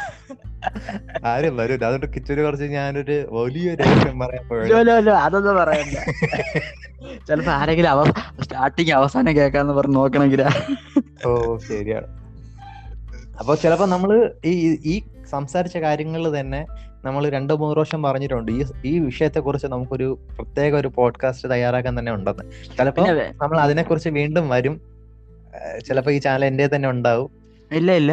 ആരും 1.26 1.58
വരൂല 1.58 1.86
അതുകൊണ്ട് 1.86 2.14
കിച്ചൂര് 2.14 2.42
കുറച്ച് 2.44 2.64
ഞാനൊരു 2.64 3.28
വലിയൊരു 3.32 3.84
അതൊന്നും 5.10 5.56
പറയണ്ട. 5.56 5.98
ചിലപ്പോ 7.28 7.52
ആരെങ്കിലും 7.52 7.90
അവ 7.90 8.04
സ്റ്റാർട്ടിങ് 8.42 8.92
അവസാനം 8.92 9.36
കേൾക്കാന്ന് 9.38 9.74
പറഞ്ഞ് 9.74 9.96
നോക്കണെങ്കിലാ. 9.96 10.50
ഓ 11.26 11.58
ശരിയാണ്. 11.58 12.08
അപ്പൊ 13.40 13.56
ചിലപ്പോ 13.56 13.86
നമ്മൾ 13.86 14.34
ഈ 14.46 14.54
ഈ 14.86 15.04
സംസാരിച്ച 15.30 15.78
കാര്യങ്ങളിൽ 15.78 16.40
തന്നെ 16.40 16.66
നമ്മൾ 17.06 17.30
രണ്ടോ 17.30 17.56
മൂന്ന് 17.56 17.74
പ്രാവശ്യം 17.74 18.04
പറഞ്ഞിട്ടുണ്ട്. 18.04 18.52
ഈ 18.52 18.66
ഈ 18.86 19.00
വിഷയത്തെ 19.00 19.40
കുറിച്ച് 19.40 19.68
നമുക്കൊരു 19.68 20.20
പ്രത്യേക 20.38 20.76
ഒരു 20.76 20.88
പോഡ്കാസ്റ്റ് 20.88 21.50
തയ്യാറാക്കാൻ 21.50 22.00
തന്നെ 22.00 22.12
ഉണ്ടെന്ന്. 22.12 22.44
ചിലപ്പോ 22.78 23.06
നമ്മൾ 23.42 23.60
അതിനെക്കുറിച്ച് 23.60 24.10
വീണ്ടും 24.10 24.50
വരും. 24.50 24.82
ചിലപ്പോ 25.88 26.12
ഈ 26.12 26.18
ചാനൽ 26.18 26.46
എന്റെ 26.46 26.70
തന്നെ 26.76 26.90
ഉണ്ടാവും. 26.90 27.32
ഇല്ല 27.72 27.92
ഇല്ല. 27.92 28.12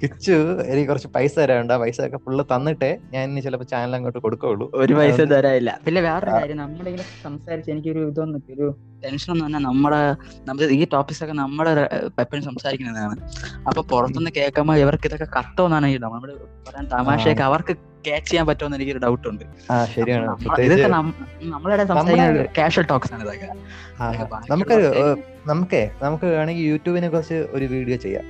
കിച്ചു 0.00 0.36
എനിക്ക് 0.70 0.88
കുറച്ച് 0.88 1.08
പൈസ 1.14 1.34
തരാനുണ്ട്. 1.38 1.72
ആ 1.72 1.80
പൈസ 1.82 1.98
ഒക്കെ 2.06 2.18
ഫുള്ള് 2.24 2.44
തന്നിട്ടേ 2.52 2.90
ഞാൻ 3.12 3.22
ഇനി 3.30 3.40
ചിലപ്പോ 3.40 3.66
ചാനൽ 3.72 3.94
അങ്ങോട്ട് 3.98 4.20
കൊടുക്കുള്ളൂ. 4.24 4.66
ഒരു 4.80 4.92
പൈസ 4.98 5.18
തരാനില്ല. 5.32 5.70
പിന്നെ 5.86 6.00
വേറൊരു 6.06 6.32
കാര്യം 6.36 6.58
നമ്മുടെ 6.62 6.88
ഇങ്ങനെ 6.92 7.06
സംസാരിച്ച് 7.22 7.70
എനിക്കൊരു 7.70 8.02
ഇതൊന്നും 8.10 8.42
ഒരു 8.54 8.66
ടെൻഷൻ 9.04 9.30
എന്ന് 9.32 9.44
പറഞ്ഞാൽ 9.44 9.62
നമ്മുടെ 9.62 10.00
നമ്മുടെ 10.48 10.68
ഈ 10.74 10.84
ടോപ്പിക്സ് 10.94 11.22
ഒക്കെ 11.24 11.36
നമ്മുടെ 11.40 11.72
എപ്പോഴും 12.22 12.44
സംസാരിക്കുന്നതാണ്. 12.50 13.16
അപ്പൊ 13.68 13.80
പുറത്തുനിന്ന് 13.92 14.32
കേൾക്കുമ്പോൾ 14.38 14.78
ഇവർക്ക് 14.84 15.08
ഇതൊക്കെ 15.10 15.28
കത്തോന്നാണ് 15.38 15.88
ഈ 15.94 15.98
നമ്മൾ 16.06 16.30
പറയാൻ 16.68 16.86
തമാശയൊക്കെ 16.94 17.44
അവർക്ക് 17.44 17.74
ക്യാച്ച് 18.06 18.28
ചെയ്യാൻ 18.30 18.46
പറ്റുമെന്ന് 18.48 18.76
എനിക്കൊരു 18.78 19.02
ഡൗട്ട് 19.04 19.26
ഉണ്ട്. 19.28 19.44
ഇതൊക്കെ 20.66 20.88
നമ്മളിവിടെ 21.52 21.84
സംസാരിക്കുന്ന 21.92 22.46
കാഷ്വൽ 22.58 22.86
ടോക്സ് 22.90 23.12
ആണ് 23.14 23.22
ഇതൊക്കെ. 23.26 23.48
ഏഹ്, 25.02 25.14
നമുക്കേ 25.48 25.82
നമുക്ക് 26.02 26.26
വേണമെങ്കിൽ 26.34 26.64
യൂട്യൂബിനെ 26.70 27.08
കുറിച്ച് 27.14 27.38
ഒരു 27.52 27.66
വീഡിയോ 27.74 27.98
ചെയ്യാം. 27.98 28.24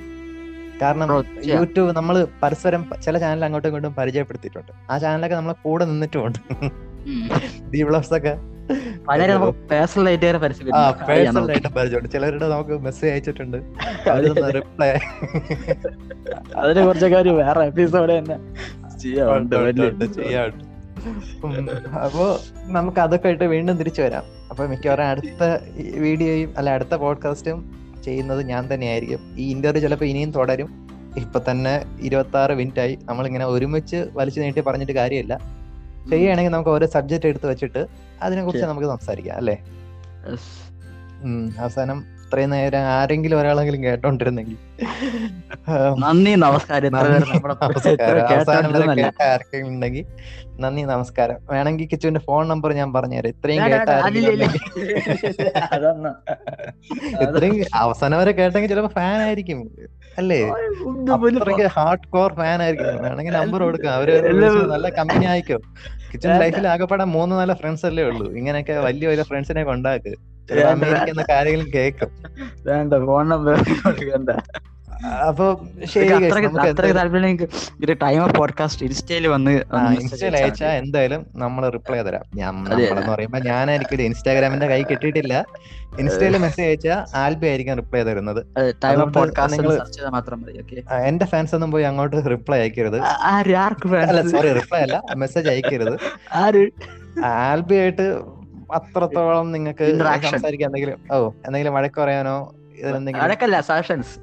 കാരണം 0.83 1.09
യൂട്യൂബ് 1.45 1.97
നമ്മൾ 1.97 2.27
പരസ്പരം 2.43 2.91
ചില 3.05 3.19
ചാനൽ 3.19 3.45
അങ്ങോട്ടും 3.45 3.69
ഇങ്ങോട്ടും 3.69 3.95
പരിചയപ്പെടുത്തിയിട്ടുണ്ട്. 3.95 4.73
ആ 4.91 4.99
ചാനലൊക്കെ 4.99 5.37
നമ്മളെ 5.37 5.55
കൂടെ 5.63 5.85
നിന്നിട്ടുമുണ്ട്. 5.85 6.39
ഡി 7.75 7.83
ബ്ലോഗ്സ് 7.83 8.15
ഒക്കെ. 8.15 8.35
പരിചയമുണ്ട് 11.09 12.09
ചിലരുടെ 12.09 12.49
നമുക്ക് 12.49 12.71
മെസ്സേജ് 12.71 13.13
അയച്ചിട്ടുണ്ട്. 13.13 13.59
റിപ്ലൈ 14.57 14.91
അതിനെ 16.57 16.87
കുറിച്ചൊക്കെ 16.87 17.17
ഒരു 17.17 17.29
വേറെ 17.29 17.65
എപ്പിസോഡ് 17.65 18.19
തന്നെ. 18.19 18.37
ചെയ്യാറുണ്ട് 19.03 20.05
ചെയ്യാറുണ്ട് 20.05 20.65
അപ്പോ 22.05 22.39
നമുക്ക് 22.67 23.01
അതൊക്കെ 23.01 23.29
ആയിട്ട് 23.29 23.45
വീണ്ടും 23.45 23.77
തിരിച്ചു 23.77 24.03
വരാം. 24.03 24.25
അപ്പൊ 24.51 24.67
മിക്കവാറും 24.67 25.05
അടുത്ത 25.05 25.43
വീഡിയോയും 25.97 26.55
അല്ല 26.59 26.71
അടുത്ത 26.71 26.95
പോഡ്കാസ്റ്റും 26.95 27.59
ചെയ്യുന്നത് 28.05 28.43
ഞാൻ 28.53 28.63
തന്നെയായിരിക്കും. 28.73 29.21
ഈ 29.43 29.45
ഇന്റർവ്യൂ 29.55 29.83
ചിലപ്പോൾ 29.83 30.09
ഇനിയും 30.13 30.31
തുടരും. 30.31 30.71
ഇപ്പൊ 31.23 31.39
തന്നെ 31.49 31.75
ഇരുപത്തി 32.01 32.37
ആറ് 32.39 32.55
മിനിറ്റ് 32.61 32.81
ആയി 32.85 32.95
നമ്മളിങ്ങനെ 33.09 33.47
ഒരുമിച്ച് 33.47 33.99
വലിച്ചു 34.19 34.41
നീട്ടി 34.41 34.63
പറഞ്ഞിട്ട് 34.69 34.95
കാര്യമില്ല. 35.01 35.35
ചെയ്യുകയാണെങ്കിൽ 36.11 36.53
നമുക്ക് 36.55 36.71
ഓരോ 36.71 36.87
സബ്ജക്റ്റ് 36.95 37.27
എടുത്ത് 37.27 37.47
വെച്ചിട്ട് 37.53 37.83
അതിനെ 38.23 38.43
കുറിച്ച് 38.47 38.67
നമുക്ക് 38.71 38.89
സംസാരിക്കാം 38.95 39.37
അല്ലേ? 39.37 39.57
അവസാനം 41.65 41.99
ഇത്രയും 42.25 42.51
നേരം 42.51 42.79
ആരെങ്കിലും 42.79 43.41
ഒരാളെങ്കിലും 43.41 43.83
കേട്ടോണ്ടിരുന്നെങ്കിൽ. 43.83 44.57
നന്ദി 45.99 46.35
നമസ്കാരം. 46.35 46.97
ആർക്കെങ്കിലും 49.23 49.69
ഉണ്ടെങ്കിൽ 49.75 50.07
നന്ദി 50.63 50.83
നമസ്കാരം. 50.83 51.39
വേണമെങ്കിൽ 51.51 51.87
കിച്ചുവിന്റെ 51.93 52.21
ഫോൺ 52.27 52.49
നമ്പർ 52.49 52.73
ഞാൻ 52.73 52.93
പറഞ്ഞുതരാം 52.93 53.33
ഇത്രയും 53.35 53.63
കേട്ട. 53.73 53.89
ഇത്രയും 57.23 57.65
അവസാനം 57.75 58.19
വരെ 58.19 58.33
കേട്ടെങ്കിൽ 58.33 58.69
ചിലപ്പോ 58.69 58.91
ഫാൻ 58.95 59.19
ആയിരിക്കും. 59.23 59.71
അല്ലേ? 60.19 60.41
അത്രയ്ക്ക് 61.15 61.67
ഹാർഡ് 61.77 62.09
കോർ 62.09 62.33
ഫാൻ 62.35 62.63
ആയിരിക്കും. 62.63 63.03
വേണമെങ്കിൽ 63.03 63.33
നമ്പർ 63.33 63.63
കൊടുക്കാം. 63.63 63.95
അവർ 63.95 64.09
നല്ല 64.75 64.89
കമ്പനി 64.89 65.25
ആയിക്കോ. 65.25 65.59
കിച്ചൺ 66.13 66.39
ലൈഫിൽ 66.39 66.69
ആകെപ്പെടാൻ 66.69 67.09
മൂന്ന് 67.09 67.37
നല്ല 67.37 67.55
ഫ്രണ്ട്സ് 67.55 67.87
അല്ലേ 67.87 68.05
ഉള്ളൂ. 68.05 68.27
ഇങ്ങനെയൊക്കെ 68.41 68.73
വലിയ 68.73 69.09
വലിയ 69.09 69.23
ഫ്രണ്ട്സിനെ 69.23 69.65
കൊണ്ടാക്ക്. 69.65 70.15
ചിലപ്പോ 70.49 71.25
കേക്കും 71.75 72.09
വേണ്ട. 72.69 72.95
ഫോൺ 73.09 73.29
നമ്പർ 73.29 73.65
കൊടുക്കണ്ട 73.85 74.31
അപ്പൊ 75.29 75.57
ശരി 75.93 76.09
ടൈം 78.03 78.23
ഓഫ് 78.23 78.35
പോഡ്കാസ്റ്റ് 78.35 78.87
ഇൻസ്റ്റയിൽ 78.87 79.29
വന്ന് 79.29 79.51
ഇൻസ്റ്റയിൽ 80.01 80.37
അയച്ചാൽ 80.37 80.83
എന്തായാലും 80.83 81.27
നമ്മൾ 81.35 81.69
റിപ്ലൈ 81.69 82.03
തരാം. 82.03 82.21
നമ്മളെന്ന് 82.37 83.13
പറയുമ്പോ 83.13 83.39
ഞാനായിരിക്കും 83.39 84.03
ഇൻസ്റ്റാഗ്രാമിന്റെ 84.03 84.67
കൈ 84.67 84.83
കിട്ടിയിട്ടില്ല. 84.83 85.45
ഇൻസ്റ്റയിൽ 85.99 86.37
മെസ്സേജ് 86.37 86.69
അയച്ചാൽ 86.69 87.23
ആൽബി 87.23 87.47
ആയിരിക്കും 87.47 87.77
റിപ്ലൈ 87.77 88.03
തരുന്നത്. 88.03 88.47
എന്റെ 91.09 91.25
ഫാൻസ് 91.25 91.55
ഒന്നും 91.55 91.71
പോയി 91.71 91.85
അങ്ങോട്ട് 91.85 92.35
റിപ്ലൈ 92.35 92.59
അയക്കരുത്. 92.59 93.01
അല്ല 94.09 94.35
സോറി 94.35 94.53
റിപ്ലൈ 94.53 94.81
അല്ല 94.81 95.03
മെസ്സേജ് 95.17 95.49
അയക്കരുത്. 95.49 95.99
ആൽബി 97.25 97.75
ആയിട്ട് 97.75 98.34
അത്രത്തോളം 98.75 99.53
നിങ്ങൾക്ക്. 99.53 99.87
സംസാരിക്കാൻ 100.23 100.69
എന്തെങ്കിലും 100.69 100.99
ഓ 101.13 101.17
എന്തെങ്കിലും 101.47 101.75
വഴക്ക് 101.75 102.01
പറയാനോ? 102.01 102.37
ഇതിലെന്തെങ്കിലും 102.79 103.63
സജഷൻസ് 103.63 104.15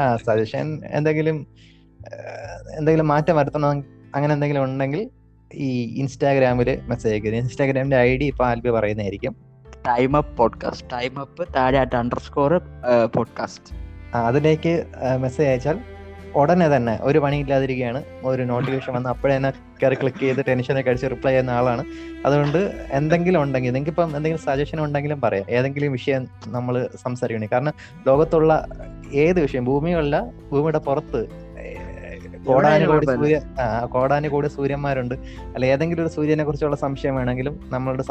ആ 0.00 0.16
സജഷൻ 0.16 0.66
എന്തെങ്കിലും 0.90 1.46
എന്തെങ്കിലും 2.78 3.08
മാറ്റം 3.08 3.36
വരുത്തണം? 3.36 3.84
അങ്ങനെ 4.14 4.32
എന്തെങ്കിലും 4.34 4.64
ഉണ്ടെങ്കിൽ 4.64 5.10
ഈ 5.54 5.70
ഇൻസ്റ്റാഗ്രാമിൽ 6.00 6.68
മെസ്സേജ് 6.82 7.14
അയക്കരുത് 7.14 7.36
ഇൻസ്റ്റാഗ്രാമിന്റെ 7.36 7.98
ഐ 7.98 8.18
ഡി 8.18 8.24
ഇപ്പൊ 8.24 8.44
ആൽബി 8.46 8.70
പറയുന്നതായിരിക്കും. 8.70 9.34
Time 9.86 10.16
up 10.16 10.36
podcast 10.36 10.90
time 10.92 11.20
up 11.20 11.42
താഴെ 11.56 11.78
അണ്ടർസ്കോർ 11.78 11.98
അണ്ടർ 11.98 12.18
സ്കോർ 12.18 12.52
പോഡ്കാസ്റ്റ് 13.16 13.76
അതിലേക്ക് 14.14 14.86
മെസ്സേജ് 15.20 15.48
അയച്ചാൽ 15.48 15.78
ഉടനെ 16.36 16.76
തന്നെ 16.76 16.98
ഒരു 17.02 17.18
പണിയില്ലാതിരിക്കുകയാണ്. 17.18 18.00
ഒരു 18.24 18.42
നോട്ടിഫിക്കേഷൻ 18.42 18.92
വന്ന് 18.94 19.08
അപ്പോഴേ 19.08 19.34
കയറി 19.84 19.98
ക്ലിക്ക് 20.02 20.22
ചെയ്ത് 20.24 20.42
ടെൻഷനൊക്കെ 20.48 20.90
അടിച്ച് 20.92 21.10
റിപ്ലൈ 21.14 21.32
ചെയ്യുന്ന 21.32 21.52
ആളാണ്. 21.60 21.84
അതുകൊണ്ട് 22.26 22.60
എന്തെങ്കിലും 22.98 23.40
ഉണ്ടെങ്കിൽ 23.44 23.72
നിങ്ങൾക്ക് 23.76 23.92
ഇപ്പം 23.94 24.10
എന്തെങ്കിലും 24.16 24.44
സജഷൻ 24.48 24.80
ഉണ്ടെങ്കിലും 24.86 25.20
പറയാം. 25.24 25.46
ഏതെങ്കിലും 25.58 25.92
വിഷയം 25.98 26.22
നമ്മൾ 26.56 26.74
സംസാരിക്കണേ. 27.04 27.48
കാരണം 27.54 27.74
ലോകത്തുള്ള 28.10 28.52
ഏത് 29.24 29.40
വിഷയം 29.46 29.64
ഭൂമിയല്ല 29.70 30.16
ഭൂമിയുടെ 30.52 30.82
പുറത്ത് 30.88 31.22
കോടാനുകോടി. 32.46 33.06
സൂര്യ 33.06 33.36
കോടാനുകോടി 33.92 34.48
സൂര്യന്മാരുണ്ട്. 34.54 35.14
അല്ല 35.54 35.64
ഏതെങ്കിലും 35.74 36.02
ഒരു 36.04 36.10
സൂര്യനെ 36.14 36.44
കുറിച്ചുള്ള 36.44 36.76
സംശയം 36.82 37.14
വേണമെങ്കിലും 37.18 37.54
നമ്മളോട് 37.74 38.02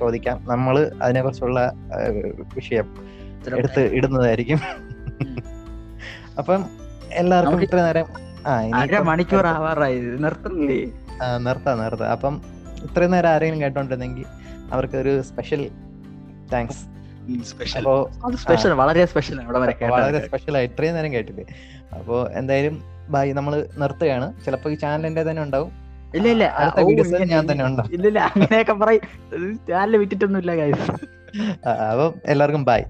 ചോദിക്കാം. 0.00 0.36
നമ്മൾ 0.50 0.74
അതിനെക്കുറിച്ചുള്ള 1.04 1.60
കുറിച്ചുള്ള 1.68 2.50
വിഷയം 2.58 2.88
എടുത്ത് 3.60 3.82
ഇടുന്നതായിരിക്കും. 3.98 4.60
അപ്പം 6.40 6.60
എല്ലാവർക്കും 7.20 7.62
ഇത്ര 7.66 7.78
നേരം 7.86 8.06
ആ 8.50 8.52
അര 8.80 9.00
മണിക്കൂർ 9.08 9.46
ആവാറായി 9.54 9.98
നിർത്തുന്നില്ലേ? 10.24 10.78
നിർത്താം 11.38 11.78
നിർത്താം. 11.78 12.10
അപ്പം 12.10 12.42
ഇത്രയും 12.84 13.10
നേരം 13.10 13.28
ആരെങ്കിലും 13.28 13.62
കേട്ടോണ്ടിരുന്നെങ്കിൽ 13.62 14.24
അവർക്ക് 14.72 14.96
ഒരു 14.96 15.22
സ്പെഷ്യൽ 15.22 15.70
താങ്ക്സ് 16.52 16.82
സ്പെഷ്യൽ 17.44 17.80
അപ്പോ 17.80 18.10
അത് 18.26 18.36
സ്പെഷ്യൽ 18.36 18.72
വളരെ 18.72 19.06
സ്പെഷ്യൽ 19.06 19.40
വളരെ 19.90 20.20
സ്പെഷ്യൽ 20.20 20.56
ആയി 20.56 20.66
ഇത്രയും 20.66 20.94
നേരം 20.94 21.12
കേട്ടില്ലേ 21.12 21.44
അപ്പോ 21.94 22.28
എന്തായാലും 22.32 22.82
ബൈ 23.08 23.32
നമ്മൾ 23.32 23.68
നിർത്തുകയാണ്. 23.78 24.44
ചിലപ്പോ 24.44 24.70
ഈ 24.70 24.74
ചാനലിന്റെ 24.74 25.30
തന്നെ 25.30 25.42
ഉണ്ടാവും. 25.42 25.70
ഇല്ല 26.14 26.28
ഇല്ല. 26.28 26.44
അടുത്ത 26.44 26.80
വീഡിയോസ് 26.80 27.22
ഞാൻ 27.30 27.52
തന്നെ 27.52 27.64
ഉണ്ടാവും. 27.64 27.92
ഇല്ല 27.92 28.06
ഇല്ല. 28.06 28.20
അങ്ങനെയൊക്കെ 28.20 28.72
പറയും. 28.72 29.02
ചാനൽ 29.68 29.96
വിറ്റിട്ടൊന്നും 29.96 30.40
ഇല്ല 30.40 30.54
ഗൈസ് 30.54 30.90
അപ്പം 31.90 32.14
എല്ലാവർക്കും 32.26 32.64
ബൈ 32.64 32.80